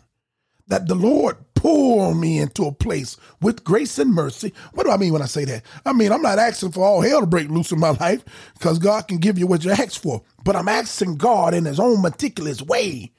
That 0.68 0.88
the 0.88 0.94
Lord 0.94 1.36
pull 1.60 2.14
me 2.14 2.38
into 2.38 2.64
a 2.64 2.72
place 2.72 3.18
with 3.42 3.64
grace 3.64 3.98
and 3.98 4.14
mercy. 4.14 4.54
What 4.72 4.84
do 4.84 4.90
I 4.90 4.96
mean 4.96 5.12
when 5.12 5.20
I 5.20 5.26
say 5.26 5.44
that? 5.44 5.62
I 5.84 5.92
mean, 5.92 6.10
I'm 6.10 6.22
not 6.22 6.38
asking 6.38 6.72
for 6.72 6.82
all 6.82 7.02
hell 7.02 7.20
to 7.20 7.26
break 7.26 7.50
loose 7.50 7.70
in 7.70 7.78
my 7.78 7.90
life 7.90 8.24
because 8.54 8.78
God 8.78 9.06
can 9.06 9.18
give 9.18 9.38
you 9.38 9.46
what 9.46 9.62
you 9.62 9.70
ask 9.70 10.00
for. 10.00 10.22
But 10.42 10.56
I'm 10.56 10.68
asking 10.68 11.16
God 11.16 11.52
in 11.52 11.66
his 11.66 11.78
own 11.78 12.00
meticulous 12.00 12.62
way 12.62 13.12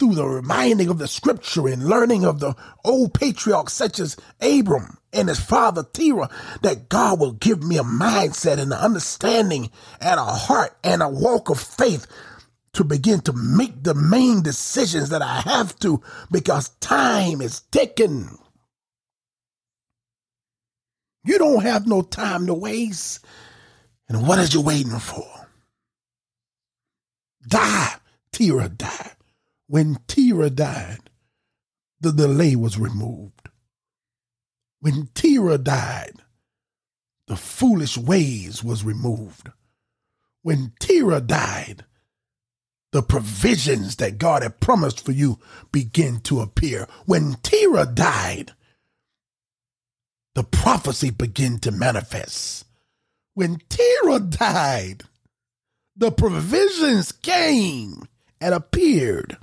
through 0.00 0.16
the 0.16 0.26
reminding 0.26 0.88
of 0.88 0.98
the 0.98 1.06
scripture 1.06 1.68
and 1.68 1.86
learning 1.86 2.24
of 2.24 2.40
the 2.40 2.56
old 2.84 3.14
patriarchs 3.14 3.74
such 3.74 4.00
as 4.00 4.16
Abram 4.40 4.98
and 5.12 5.28
his 5.28 5.38
father 5.38 5.84
Terah, 5.84 6.30
that 6.62 6.88
God 6.88 7.20
will 7.20 7.32
give 7.32 7.62
me 7.62 7.78
a 7.78 7.84
mindset 7.84 8.58
and 8.58 8.72
an 8.72 8.80
understanding 8.80 9.70
and 10.00 10.18
a 10.18 10.24
heart 10.24 10.76
and 10.82 11.00
a 11.00 11.08
walk 11.08 11.48
of 11.48 11.60
faith 11.60 12.08
to 12.74 12.84
begin 12.84 13.20
to 13.22 13.32
make 13.32 13.82
the 13.82 13.94
main 13.94 14.42
decisions 14.42 15.10
that 15.10 15.22
I 15.22 15.40
have 15.42 15.78
to 15.80 16.02
because 16.30 16.70
time 16.80 17.40
is 17.40 17.60
ticking. 17.70 18.38
You 21.24 21.38
don't 21.38 21.62
have 21.62 21.86
no 21.86 22.02
time 22.02 22.46
to 22.46 22.54
waste. 22.54 23.24
And 24.08 24.26
what 24.26 24.38
is 24.38 24.54
you 24.54 24.60
waiting 24.60 24.98
for? 24.98 25.26
Die. 27.46 27.94
Terah 28.32 28.68
died. 28.70 29.16
When 29.68 29.98
Terah 30.08 30.50
died, 30.50 31.10
the 32.00 32.12
delay 32.12 32.56
was 32.56 32.78
removed. 32.78 33.48
When 34.80 35.08
Terah 35.14 35.58
died, 35.58 36.14
the 37.28 37.36
foolish 37.36 37.96
ways 37.96 38.64
was 38.64 38.84
removed. 38.84 39.50
When 40.42 40.72
Terah 40.80 41.20
died, 41.20 41.84
the 42.92 43.02
provisions 43.02 43.96
that 43.96 44.18
God 44.18 44.42
had 44.42 44.60
promised 44.60 45.04
for 45.04 45.12
you 45.12 45.38
begin 45.72 46.20
to 46.20 46.40
appear. 46.40 46.86
When 47.06 47.34
Terah 47.42 47.86
died, 47.86 48.52
the 50.34 50.44
prophecy 50.44 51.10
began 51.10 51.58
to 51.60 51.70
manifest. 51.70 52.66
When 53.34 53.60
Terah 53.68 54.20
died, 54.20 55.04
the 55.96 56.10
provisions 56.12 57.12
came 57.12 58.04
and 58.40 58.54
appeared. 58.54 59.38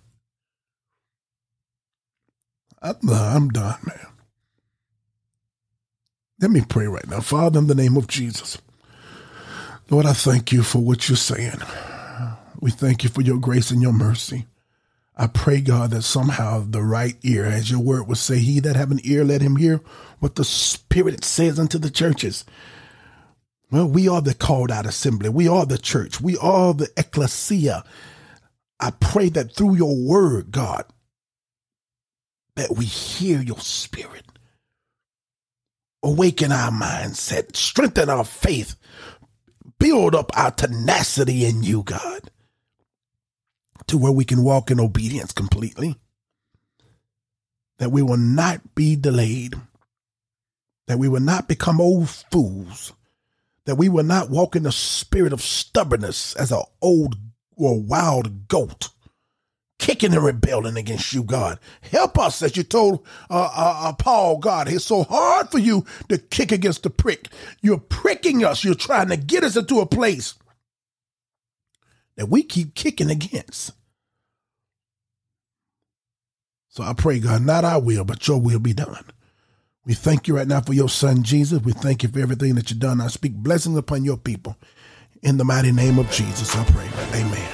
I'm, 2.82 2.96
I'm 3.10 3.50
done, 3.50 3.80
man. 3.86 4.08
Let 6.40 6.52
me 6.52 6.62
pray 6.68 6.88
right 6.88 7.08
now. 7.08 7.20
Father, 7.20 7.60
in 7.60 7.68
the 7.68 7.76
name 7.76 7.98
of 7.98 8.08
Jesus, 8.08 8.60
Lord, 9.90 10.06
I 10.06 10.14
thank 10.14 10.52
you 10.52 10.64
for 10.64 10.80
what 10.80 11.10
you're 11.10 11.18
saying. 11.18 11.60
We 12.62 12.72
thank 12.72 13.04
you 13.04 13.10
for 13.10 13.22
your 13.22 13.39
grace 13.39 13.72
and 13.72 13.82
your 13.82 13.93
mercy. 13.93 14.45
I 15.15 15.28
pray, 15.28 15.62
God, 15.62 15.91
that 15.91 16.04
somehow 16.04 16.65
the 16.67 16.82
right 16.82 17.15
ear, 17.24 17.45
as 17.45 17.72
your 17.72 17.80
word 17.80 18.08
would 18.08 18.17
say, 18.17 18.39
he 18.39 18.60
that 18.62 18.76
have 18.76 18.91
an 18.91 19.00
ear, 19.04 19.24
let 19.24 19.41
him 19.41 19.56
hear 19.56 19.82
what 20.19 20.36
the 20.36 20.43
Spirit 20.43 21.24
says 21.24 21.60
unto 21.60 21.78
the 21.78 21.89
churches. 21.89 22.45
Well, 23.72 23.88
we 23.88 24.08
are 24.08 24.22
the 24.22 24.34
called 24.34 24.72
out 24.72 24.86
assembly. 24.86 25.30
We 25.30 25.48
are 25.48 25.65
the 25.65 25.78
church. 25.78 26.19
We 26.19 26.38
are 26.38 26.74
the 26.74 26.89
ecclesia. 26.98 27.84
I 28.80 28.91
pray 28.91 29.30
that 29.30 29.56
through 29.56 29.76
your 29.76 29.95
word, 29.95 30.52
God, 30.52 30.86
that 32.56 32.76
we 32.76 32.86
hear 32.86 33.41
your 33.41 33.60
spirit. 33.60 34.26
Awaken 36.02 36.52
our 36.52 36.72
mindset, 36.72 37.56
strengthen 37.58 38.10
our 38.10 38.24
faith, 38.24 38.76
build 39.80 40.15
up 40.15 40.32
our 40.36 40.52
tenacity 40.52 41.45
in 41.45 41.63
you, 41.63 41.84
God 41.84 42.32
to 43.89 43.97
where 43.97 44.12
we 44.12 44.25
can 44.25 44.43
walk 44.43 44.71
in 44.71 44.80
obedience 44.80 45.32
completely. 45.32 45.95
That 47.80 47.91
we 47.91 48.02
will 48.02 48.17
not 48.17 48.75
be 48.75 48.95
delayed. 48.95 49.56
That 50.88 50.99
we 50.99 51.08
will 51.08 51.21
not 51.21 51.47
become 51.47 51.82
old 51.82 52.10
fools. 52.10 52.93
That 53.65 53.75
we 53.75 53.89
will 53.89 54.04
not 54.04 54.30
walk 54.30 54.56
in 54.56 54.63
the 54.63 54.71
spirit 54.71 55.34
of 55.34 55.41
stubbornness 55.41 56.36
as 56.36 56.52
an 56.52 56.63
old 56.82 57.17
or 57.56 57.80
wild 57.80 58.47
goat, 58.47 58.89
kicking 59.78 60.13
and 60.13 60.23
rebelling 60.23 60.78
against 60.78 61.13
you, 61.13 61.23
God. 61.23 61.60
Help 61.82 62.17
us, 62.17 62.41
as 62.41 62.56
you 62.58 62.63
told 62.63 63.06
uh, 63.30 63.52
uh, 63.56 63.89
uh, 63.89 63.93
Paul, 63.93 64.38
God. 64.38 64.69
It's 64.69 64.86
so 64.86 65.04
hard 65.04 65.49
for 65.49 65.60
you 65.60 65.86
to 66.08 66.17
kick 66.17 66.52
against 66.52 66.84
the 66.84 66.89
prick. 66.89 67.28
You're 67.62 67.80
pricking 67.80 68.43
us. 68.45 68.63
You're 68.63 68.75
trying 68.75 69.10
to 69.10 69.17
get 69.17 69.43
us 69.43 69.58
into 69.58 69.82
a 69.82 69.86
place 69.86 70.36
that 72.15 72.30
we 72.30 72.43
keep 72.43 72.75
kicking 72.75 73.10
against. 73.10 73.73
So 76.80 76.86
I 76.86 76.94
pray, 76.94 77.20
God, 77.20 77.46
not 77.46 77.65
our 77.65 77.82
will, 77.82 78.06
but 78.06 78.26
your 78.26 78.39
will 78.39 78.58
be 78.58 78.72
done. 78.72 79.04
We 79.86 79.94
thank 79.94 80.30
you 80.30 80.38
right 80.38 80.48
now 80.48 80.62
for 80.62 80.72
your 80.72 80.88
son, 80.88 81.24
Jesus. 81.24 81.62
We 81.62 81.74
thank 81.74 82.04
you 82.04 82.08
for 82.08 82.20
everything 82.20 82.56
that 82.56 82.70
you've 82.70 82.80
done. 82.80 83.02
I 83.02 83.08
speak 83.08 83.34
blessings 83.34 83.78
upon 83.78 84.06
your 84.06 84.15
people. 84.15 84.56
In 85.22 85.36
the 85.36 85.44
mighty 85.44 85.74
name 85.74 86.00
of 86.00 86.10
Jesus, 86.10 86.56
I 86.56 86.63
pray. 86.63 86.88
Amen. 87.20 87.50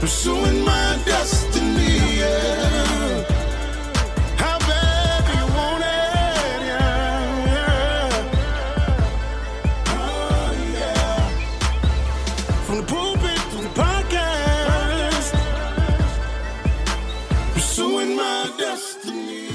Pursuing 0.00 0.64
my 0.64 0.73
Pulpit 13.04 13.36
to 13.50 13.56
the 13.58 13.68
podcast. 13.68 15.32
Pursuing 17.52 18.16
my 18.16 18.50
destiny. 18.58 19.48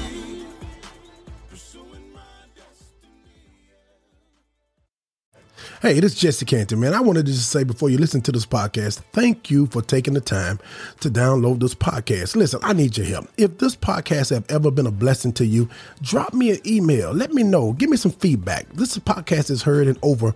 Hey, 5.82 5.98
this 5.98 6.12
is 6.12 6.20
Jesse 6.20 6.44
Canty, 6.44 6.76
man. 6.76 6.94
I 6.94 7.00
wanted 7.00 7.26
to 7.26 7.32
just 7.32 7.50
say 7.50 7.64
before 7.64 7.90
you 7.90 7.98
listen 7.98 8.20
to 8.22 8.30
this 8.30 8.46
podcast, 8.46 9.00
thank 9.12 9.50
you 9.50 9.66
for 9.66 9.82
taking 9.82 10.14
the 10.14 10.20
time 10.20 10.60
to 11.00 11.10
download 11.10 11.58
this 11.58 11.74
podcast. 11.74 12.36
Listen, 12.36 12.60
I 12.62 12.72
need 12.74 12.96
your 12.98 13.06
help. 13.06 13.28
If 13.36 13.58
this 13.58 13.74
podcast 13.74 14.30
have 14.30 14.44
ever 14.48 14.70
been 14.70 14.86
a 14.86 14.92
blessing 14.92 15.32
to 15.32 15.46
you, 15.46 15.68
drop 16.02 16.34
me 16.34 16.50
an 16.50 16.58
email. 16.66 17.12
Let 17.12 17.32
me 17.32 17.42
know. 17.42 17.72
Give 17.72 17.90
me 17.90 17.96
some 17.96 18.12
feedback. 18.12 18.70
This 18.74 18.96
podcast 18.98 19.50
is 19.50 19.62
heard 19.62 19.88
in 19.88 19.96
over 20.02 20.34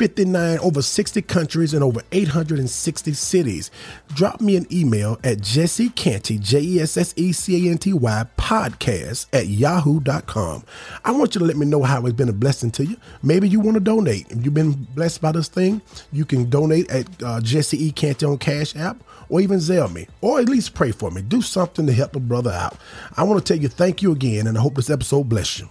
59, 0.00 0.58
over 0.60 0.80
60 0.80 1.20
countries 1.20 1.74
and 1.74 1.84
over 1.84 2.00
860 2.10 3.12
cities. 3.12 3.70
Drop 4.14 4.40
me 4.40 4.56
an 4.56 4.66
email 4.72 5.18
at 5.22 5.42
Jesse 5.42 5.90
Canty, 5.90 6.38
J 6.38 6.58
E 6.58 6.80
S 6.80 6.96
S 6.96 7.12
E 7.18 7.32
C 7.32 7.68
A 7.68 7.70
N 7.70 7.76
T 7.76 7.92
Y, 7.92 8.24
podcast 8.38 9.26
at 9.34 9.48
yahoo.com. 9.48 10.64
I 11.04 11.10
want 11.10 11.34
you 11.34 11.40
to 11.40 11.44
let 11.44 11.58
me 11.58 11.66
know 11.66 11.82
how 11.82 12.06
it's 12.06 12.16
been 12.16 12.30
a 12.30 12.32
blessing 12.32 12.70
to 12.70 12.86
you. 12.86 12.96
Maybe 13.22 13.46
you 13.46 13.60
want 13.60 13.74
to 13.74 13.80
donate. 13.80 14.30
If 14.30 14.42
you've 14.42 14.54
been 14.54 14.72
blessed 14.94 15.20
by 15.20 15.32
this 15.32 15.48
thing, 15.48 15.82
you 16.12 16.24
can 16.24 16.48
donate 16.48 16.90
at 16.90 17.22
uh, 17.22 17.42
Jesse 17.42 17.84
E. 17.84 17.92
Canty 17.92 18.24
on 18.24 18.38
Cash 18.38 18.74
App 18.76 19.04
or 19.28 19.42
even 19.42 19.58
Zelle 19.58 19.92
me, 19.92 20.08
or 20.22 20.40
at 20.40 20.48
least 20.48 20.72
pray 20.72 20.92
for 20.92 21.10
me. 21.10 21.20
Do 21.20 21.42
something 21.42 21.86
to 21.86 21.92
help 21.92 22.16
a 22.16 22.20
brother 22.20 22.52
out. 22.52 22.78
I 23.18 23.22
want 23.24 23.44
to 23.44 23.52
tell 23.52 23.62
you 23.62 23.68
thank 23.68 24.00
you 24.00 24.12
again, 24.12 24.46
and 24.46 24.56
I 24.56 24.62
hope 24.62 24.76
this 24.76 24.88
episode 24.88 25.28
bless 25.28 25.58
you. 25.58 25.68